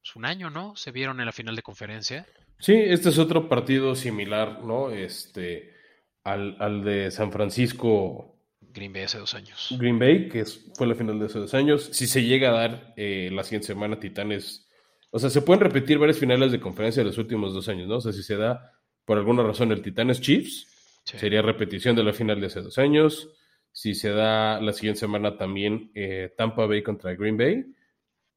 [0.00, 0.74] pues, un año, ¿no?
[0.74, 2.26] Se vieron en la final de conferencia.
[2.58, 4.90] Sí, este es otro partido similar, ¿no?
[4.90, 5.76] Este,
[6.24, 8.34] al, al de San Francisco
[8.74, 9.74] Green Bay hace dos años.
[9.78, 11.88] Green Bay, que es, fue la final de hace dos años.
[11.92, 14.68] Si se llega a dar eh, la siguiente semana, Titanes.
[15.10, 17.96] O sea, se pueden repetir varias finales de conferencia de los últimos dos años, ¿no?
[17.96, 18.72] O sea, si se da
[19.04, 20.66] por alguna razón el Titanes Chiefs,
[21.04, 21.18] sí.
[21.18, 23.28] sería repetición de la final de hace dos años.
[23.72, 27.64] Si se da la siguiente semana también eh, Tampa Bay contra Green Bay,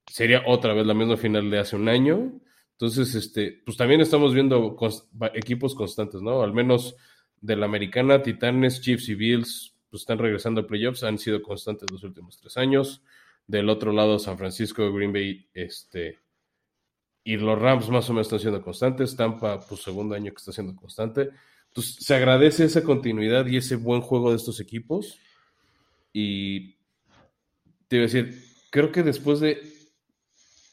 [0.08, 2.42] sería otra vez la misma final de hace un año.
[2.72, 6.42] Entonces, este, pues también estamos viendo const equipos constantes, ¿no?
[6.42, 6.96] Al menos
[7.40, 11.90] de la americana, Titanes, Chiefs y Bills pues están regresando a playoffs, han sido constantes
[11.90, 13.02] los últimos tres años.
[13.48, 16.20] Del otro lado, San Francisco, Green Bay, este,
[17.24, 19.16] y los Rams más o menos están siendo constantes.
[19.16, 21.30] Tampa, pues segundo año que está siendo constante.
[21.68, 25.18] Entonces, se agradece esa continuidad y ese buen juego de estos equipos.
[26.12, 26.76] Y
[27.88, 29.62] te iba a decir, creo que después de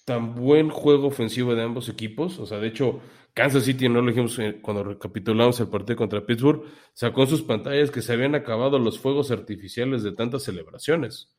[0.04, 3.00] tan buen juego ofensivo de ambos equipos, o sea, de hecho,
[3.34, 7.90] Kansas City, no lo dijimos cuando recapitulamos el partido contra Pittsburgh, sacó en sus pantallas
[7.90, 11.34] que se habían acabado los fuegos artificiales de tantas celebraciones.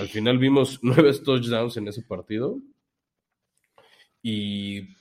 [0.00, 2.58] Al final vimos nueve touchdowns en ese partido.
[4.22, 4.96] Y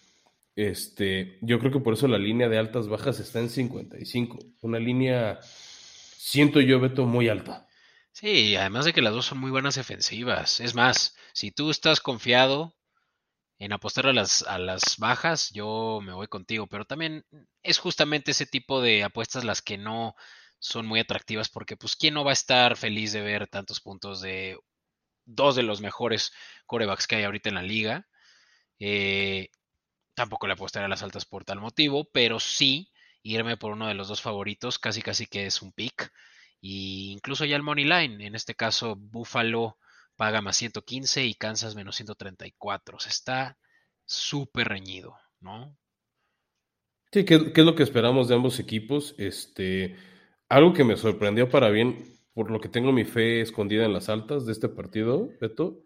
[0.56, 4.38] este, yo creo que por eso la línea de altas bajas está en 55.
[4.62, 7.68] Una línea, siento yo, Beto, muy alta.
[8.12, 10.60] Sí, además de que las dos son muy buenas defensivas.
[10.60, 12.76] Es más, si tú estás confiado
[13.60, 16.68] en apostar a las, a las bajas, yo me voy contigo.
[16.68, 17.26] Pero también
[17.64, 20.16] es justamente ese tipo de apuestas las que no
[20.60, 24.22] son muy atractivas porque pues quién no va a estar feliz de ver tantos puntos
[24.22, 24.58] de
[25.26, 26.34] dos de los mejores
[26.66, 28.08] corebacks que hay ahorita en la liga.
[28.80, 29.49] Eh,
[30.16, 32.91] tampoco le apostaré a las altas por tal motivo, pero sí
[33.24, 36.12] irme por uno de los dos favoritos, casi casi que es un pick.
[36.62, 39.78] Y incluso ya el money line, en este caso Buffalo
[40.16, 42.97] paga más 115 y Kansas menos 134.
[42.97, 43.57] O sea, está
[44.05, 45.78] súper reñido, ¿no?
[47.11, 49.16] Sí, ¿qué, es lo que esperamos de ambos equipos?
[49.18, 49.95] Este,
[50.49, 54.09] algo que me sorprendió para bien, por lo que tengo mi fe escondida en las
[54.09, 55.80] altas de este partido, Beto,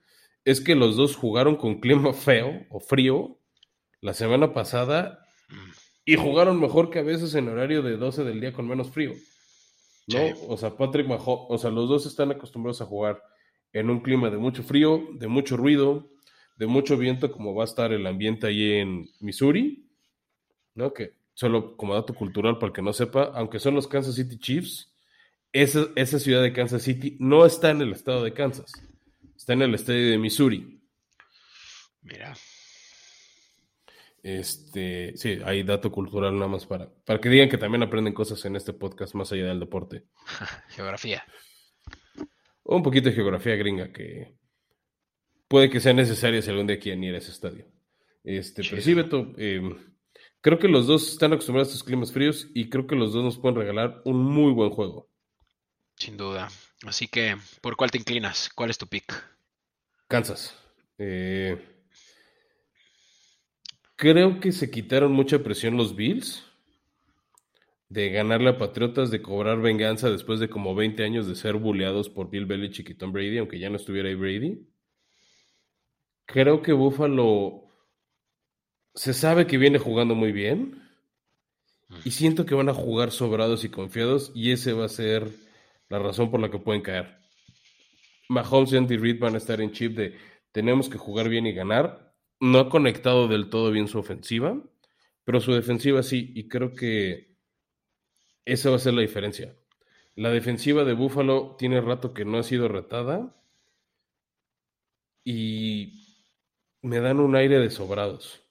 [0.46, 3.40] es que los dos jugaron con clima feo o frío
[4.02, 5.70] la semana pasada mm.
[6.06, 9.14] y jugaron mejor que a veces en horario de 12 del día con menos frío.
[10.08, 10.20] ¿no?
[10.48, 13.22] O sea, Patrick Mahomes, o sea, los dos están acostumbrados a jugar
[13.74, 16.10] en un clima de mucho frío, de mucho ruido,
[16.58, 19.88] de mucho viento, como va a estar el ambiente ahí en Missouri,
[20.76, 20.94] ¿no?
[20.94, 24.38] Que solo como dato cultural para el que no sepa, aunque son los Kansas City
[24.38, 24.94] Chiefs,
[25.54, 28.72] esa, esa ciudad de Kansas City no está en el estado de Kansas,
[29.36, 30.82] está en el estadio de Missouri.
[32.02, 32.36] Mira.
[34.22, 38.44] Este, sí, hay dato cultural nada más para, para que digan que también aprenden cosas
[38.44, 40.04] en este podcast más allá del deporte.
[40.70, 41.24] Geografía
[42.76, 44.36] un poquito de geografía gringa que
[45.48, 47.66] puede que sea necesaria si algún día quieren ir a ese estadio.
[48.24, 49.76] Este, pero sí, Beto, em,
[50.42, 53.24] creo que los dos están acostumbrados a estos climas fríos y creo que los dos
[53.24, 55.10] nos pueden regalar un muy buen juego.
[55.96, 56.50] Sin duda.
[56.86, 58.50] Así que, ¿por cuál te inclinas?
[58.54, 59.14] ¿Cuál es tu pick?
[60.08, 60.56] Kansas.
[60.98, 61.58] Eh,
[63.96, 66.49] creo que se quitaron mucha presión los Bills
[67.90, 72.10] de ganarle a Patriotas, de cobrar venganza después de como 20 años de ser bulleados
[72.10, 74.68] por Bill Belichick y Tom Brady, aunque ya no estuviera ahí Brady.
[76.26, 77.64] Creo que Buffalo
[78.94, 80.84] se sabe que viene jugando muy bien
[82.06, 85.28] y siento que van a jugar sobrados y confiados y ese va a ser
[85.90, 87.18] la razón por la que pueden caer.
[88.28, 90.16] Mahomes y Andy Reid van a estar en chip de
[90.52, 92.14] tenemos que jugar bien y ganar.
[92.40, 94.62] No ha conectado del todo bien su ofensiva,
[95.24, 97.29] pero su defensiva sí y creo que
[98.52, 99.56] esa va a ser la diferencia.
[100.16, 103.36] La defensiva de Buffalo tiene rato que no ha sido retada
[105.24, 106.26] y
[106.82, 108.42] me dan un aire de sobrados.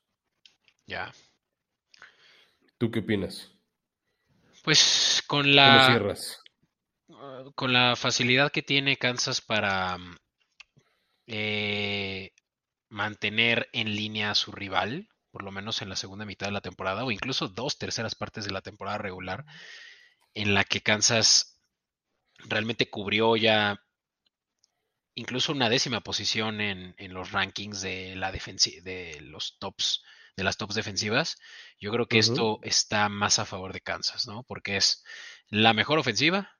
[0.86, 1.12] Ya.
[2.78, 3.52] ¿Tú qué opinas?
[4.64, 6.16] Pues con la
[7.54, 9.96] con la facilidad que tiene Kansas para
[11.26, 12.32] eh,
[12.88, 16.60] mantener en línea a su rival, por lo menos en la segunda mitad de la
[16.60, 19.44] temporada, o incluso dos terceras partes de la temporada regular,
[20.38, 21.58] en la que Kansas
[22.38, 23.84] realmente cubrió ya
[25.14, 30.04] incluso una décima posición en, los rankings de la de los tops
[30.36, 31.38] de las tops defensivas.
[31.80, 34.44] Yo creo que esto está más a favor de Kansas, ¿no?
[34.44, 35.02] Porque es
[35.48, 36.56] la mejor ofensiva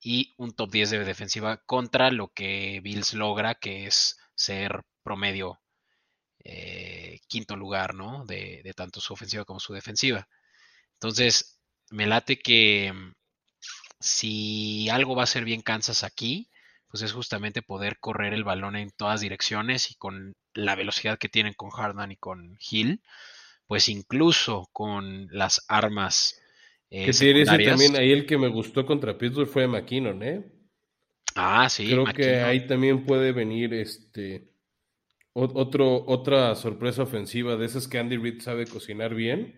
[0.00, 5.60] y un top 10 de defensiva contra lo que Bills logra, que es ser promedio
[6.42, 8.24] eh, quinto lugar, ¿no?
[8.24, 10.26] De, de tanto su ofensiva como su defensiva.
[10.94, 11.59] Entonces,
[11.90, 13.12] me late que mm,
[13.98, 16.48] si algo va a ser bien Kansas aquí,
[16.88, 21.28] pues es justamente poder correr el balón en todas direcciones y con la velocidad que
[21.28, 23.02] tienen con Hardan y con Hill,
[23.66, 26.40] pues incluso con las armas.
[26.90, 30.44] Eh, que ese también ahí el que me gustó contra Pittsburgh fue McKinnon, ¿eh?
[31.36, 31.86] Ah, sí.
[31.86, 34.50] Creo que ahí también puede venir este
[35.32, 39.54] otro, otra sorpresa ofensiva de esas que Andy Reid sabe cocinar bien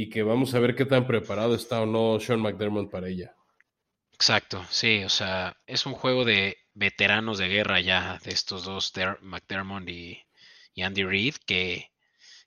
[0.00, 3.36] y que vamos a ver qué tan preparado está o no Sean McDermott para ella.
[4.14, 8.94] Exacto, sí, o sea, es un juego de veteranos de guerra ya, de estos dos,
[9.20, 10.22] McDermott y,
[10.82, 11.90] Andy Reid, que,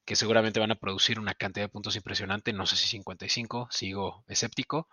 [0.04, 4.24] que, seguramente van a producir una cantidad de puntos impresionante, no sé si 55, sigo
[4.28, 4.90] escéptico,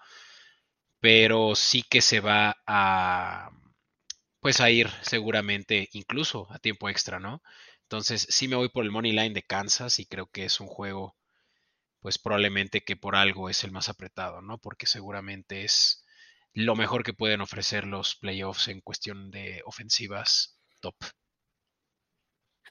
[1.00, 3.52] pero sí que se va a,
[4.40, 7.42] pues a ir seguramente incluso a tiempo extra, ¿no?
[7.84, 10.66] Entonces sí me voy por el money line de Kansas y creo que es un
[10.66, 11.16] juego
[12.00, 14.58] pues probablemente que por algo es el más apretado, ¿no?
[14.58, 16.04] Porque seguramente es
[16.52, 20.96] lo mejor que pueden ofrecer los playoffs en cuestión de ofensivas top.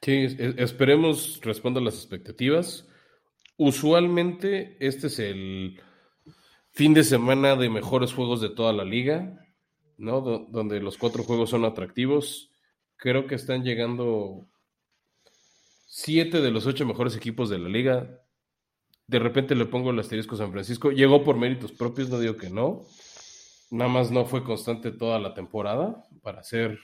[0.02, 2.88] Sí, esperemos responda a las expectativas.
[3.56, 5.80] Usualmente este es el
[6.72, 9.46] fin de semana de mejores juegos de toda la liga,
[9.98, 10.20] ¿no?
[10.22, 12.50] donde los cuatro juegos son atractivos.
[12.96, 14.48] Creo que están llegando
[15.86, 18.22] siete de los ocho mejores equipos de la liga.
[19.10, 20.92] De repente le pongo el asterisco San Francisco.
[20.92, 22.82] Llegó por méritos propios, no digo que no.
[23.72, 26.78] Nada más no fue constante toda la temporada para ser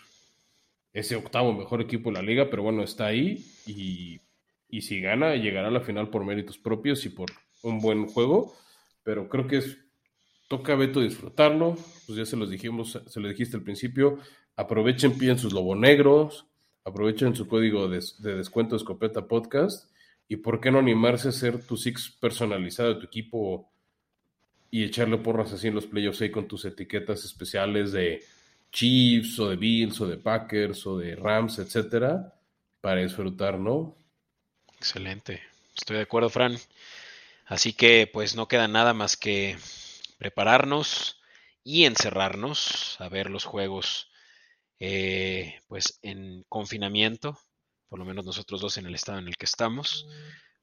[0.93, 4.21] ese octavo mejor equipo de la liga, pero bueno, está ahí y,
[4.69, 7.31] y si gana, llegará a la final por méritos propios y por
[7.63, 8.57] un buen juego.
[9.05, 9.79] Pero creo que es
[10.49, 14.19] toca a Beto disfrutarlo, pues ya se los dijimos, se lo dijiste al principio,
[14.57, 16.47] aprovechen, piden sus negros,
[16.85, 19.93] aprovechen su código de, descuento escopeta podcast
[20.29, 23.71] y por qué no animarse a hacer tu six personalizado de tu equipo
[24.71, 28.25] y echarle porras así en los playoffs ahí con tus etiquetas especiales de
[28.73, 32.35] Chiefs o de Bills o de Packers o de Rams, etcétera,
[32.81, 33.97] para disfrutar, ¿no?
[34.77, 35.43] Excelente,
[35.75, 36.57] estoy de acuerdo, Fran.
[37.47, 39.57] Así que pues no queda nada más que
[40.19, 41.21] prepararnos
[41.63, 44.11] y encerrarnos a ver los juegos
[44.79, 47.39] eh, pues en confinamiento,
[47.89, 50.07] por lo menos nosotros dos en el estado en el que estamos.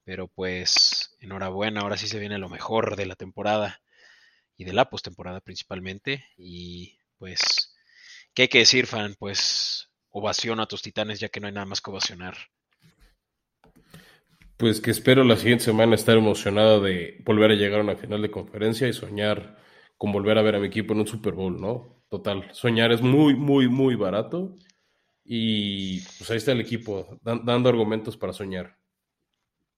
[0.04, 3.80] Pero pues enhorabuena, ahora sí se viene lo mejor de la temporada
[4.56, 6.26] y de la postemporada principalmente.
[6.36, 7.74] Y pues,
[8.34, 9.14] ¿qué hay que decir, fan?
[9.18, 12.36] Pues ovación a tus titanes ya que no hay nada más que ovacionar.
[14.56, 18.22] Pues que espero la siguiente semana estar emocionado de volver a llegar a una final
[18.22, 19.58] de conferencia y soñar
[19.96, 22.04] con volver a ver a mi equipo en un Super Bowl, ¿no?
[22.08, 24.54] Total, soñar es muy, muy, muy barato
[25.24, 28.76] y pues ahí está el equipo dando argumentos para soñar.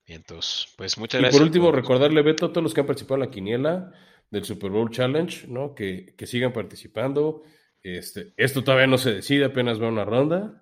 [0.05, 1.35] entonces, pues muchas gracias.
[1.35, 3.93] Y por último, recordarle, Beto, a todos los que han participado en la quiniela
[4.29, 5.73] del Super Bowl Challenge, ¿no?
[5.73, 7.43] Que, que sigan participando.
[7.81, 10.61] Este, esto todavía no se decide, apenas va una ronda.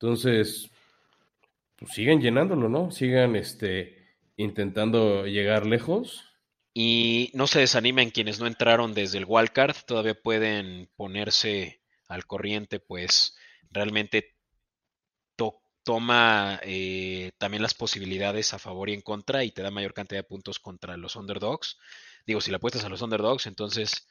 [0.00, 0.70] Entonces,
[1.76, 2.90] pues sigan llenándolo, ¿no?
[2.90, 6.24] Sigan este, intentando llegar lejos.
[6.74, 12.80] Y no se desanimen quienes no entraron desde el wildcard, todavía pueden ponerse al corriente,
[12.80, 13.36] pues
[13.72, 14.36] realmente
[15.84, 20.20] toma eh, también las posibilidades a favor y en contra y te da mayor cantidad
[20.20, 21.78] de puntos contra los underdogs.
[22.26, 24.06] Digo, si le apuestas a los underdogs, entonces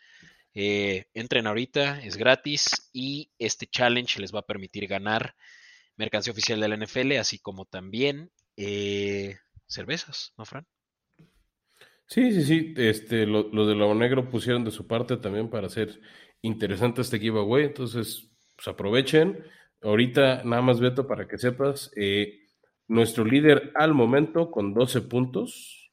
[0.53, 5.35] eh, entren ahorita, es gratis y este challenge les va a permitir ganar
[5.95, 9.37] mercancía oficial de la NFL, así como también eh,
[9.67, 10.65] cervezas, ¿no, Fran?
[12.07, 12.73] Sí, sí, sí.
[12.75, 16.01] Este, lo, de Lobo Negro pusieron de su parte también para hacer
[16.41, 17.63] interesante este giveaway.
[17.65, 18.30] Entonces,
[18.61, 19.43] pues aprovechen.
[19.81, 22.41] Ahorita, nada más, Beto, para que sepas, eh,
[22.87, 25.91] nuestro líder al momento con 12 puntos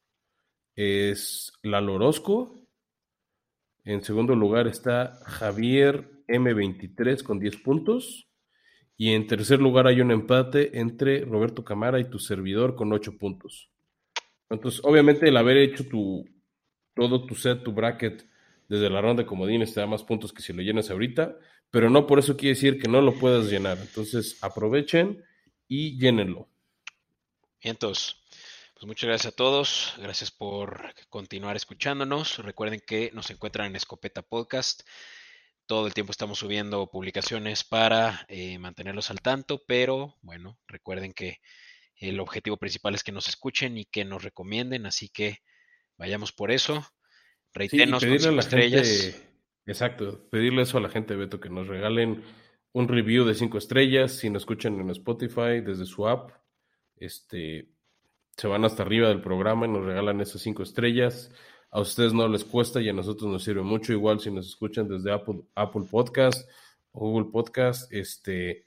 [0.77, 2.61] es Lalo Orozco.
[3.85, 8.29] En segundo lugar está Javier M23 con 10 puntos.
[8.99, 13.17] Y en tercer lugar hay un empate entre Roberto Camara y tu servidor con ocho
[13.17, 13.71] puntos.
[14.51, 16.29] Entonces, obviamente el haber hecho tu,
[16.95, 18.29] todo tu set, tu bracket
[18.69, 21.37] desde la ronda de comodines te da más puntos que si lo llenas ahorita,
[21.71, 23.79] pero no por eso quiere decir que no lo puedas llenar.
[23.79, 25.25] Entonces, aprovechen
[25.67, 26.49] y llénenlo.
[27.61, 28.17] Entonces,
[28.75, 29.95] pues muchas gracias a todos.
[29.99, 32.39] Gracias por continuar escuchándonos.
[32.39, 34.83] Recuerden que nos encuentran en Escopeta Podcast
[35.69, 41.41] todo el tiempo estamos subiendo publicaciones para eh, mantenerlos al tanto, pero bueno, recuerden que
[41.97, 45.41] el objetivo principal es que nos escuchen y que nos recomienden, así que
[45.99, 46.87] vayamos por eso.
[47.55, 49.23] Reitenos sí, pedirle a la estrellas.
[49.67, 52.23] exacto, pedirle eso a la gente, Beto, que nos regalen
[52.73, 56.31] un review de cinco estrellas, si nos escuchan en Spotify desde su app,
[56.97, 57.69] este,
[58.37, 61.31] se van hasta arriba del programa y nos regalan esas cinco estrellas
[61.71, 63.93] a ustedes no les cuesta y a nosotros nos sirve mucho.
[63.93, 66.49] Igual si nos escuchan desde Apple, Apple Podcast
[66.93, 68.67] o Google Podcast, este,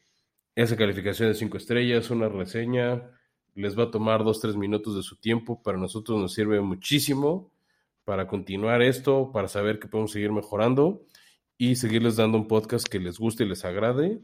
[0.56, 3.10] esa calificación de cinco estrellas, una reseña,
[3.56, 5.62] les va a tomar dos, tres minutos de su tiempo.
[5.62, 7.52] Para nosotros nos sirve muchísimo
[8.12, 11.06] para continuar esto, para saber que podemos seguir mejorando
[11.58, 14.20] y seguirles dando un podcast que les guste y les agrade.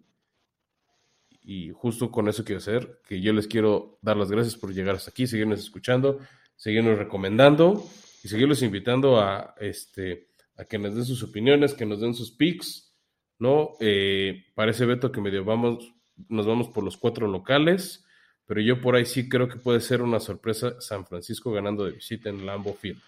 [1.42, 4.96] Y justo con eso quiero hacer, que yo les quiero dar las gracias por llegar
[4.96, 6.20] hasta aquí, seguirnos escuchando,
[6.58, 7.82] seguirnos recomendando
[8.26, 12.32] y seguirlos invitando a, este, a que nos den sus opiniones, que nos den sus
[12.32, 12.94] picks,
[13.40, 13.70] ¿no?
[13.80, 15.94] Eh, parece, Beto, que medio vamos,
[16.28, 18.06] nos vamos por los cuatro locales,
[18.46, 21.94] pero yo por ahí sí creo que puede ser una sorpresa San Francisco ganando de
[21.94, 23.02] visita en Lambo Field.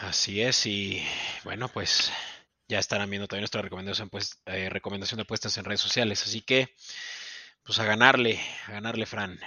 [0.00, 1.02] Así es, y
[1.44, 2.12] bueno, pues
[2.68, 6.42] ya estarán viendo también nuestra recomendación, pues, eh, recomendación de apuestas en redes sociales, así
[6.42, 6.68] que,
[7.64, 9.38] pues a ganarle, a ganarle, Fran.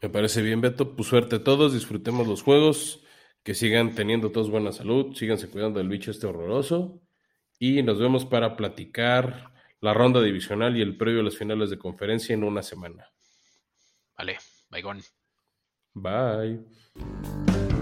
[0.00, 0.94] Me parece bien, Beto.
[0.94, 3.02] Pues suerte a todos, disfrutemos los juegos,
[3.42, 7.00] que sigan teniendo todos buena salud, síganse cuidando del bicho este horroroso.
[7.58, 11.78] Y nos vemos para platicar la ronda divisional y el previo a las finales de
[11.78, 13.10] conferencia en una semana.
[14.16, 14.38] Vale,
[14.70, 14.82] bye.
[15.94, 17.73] Bye.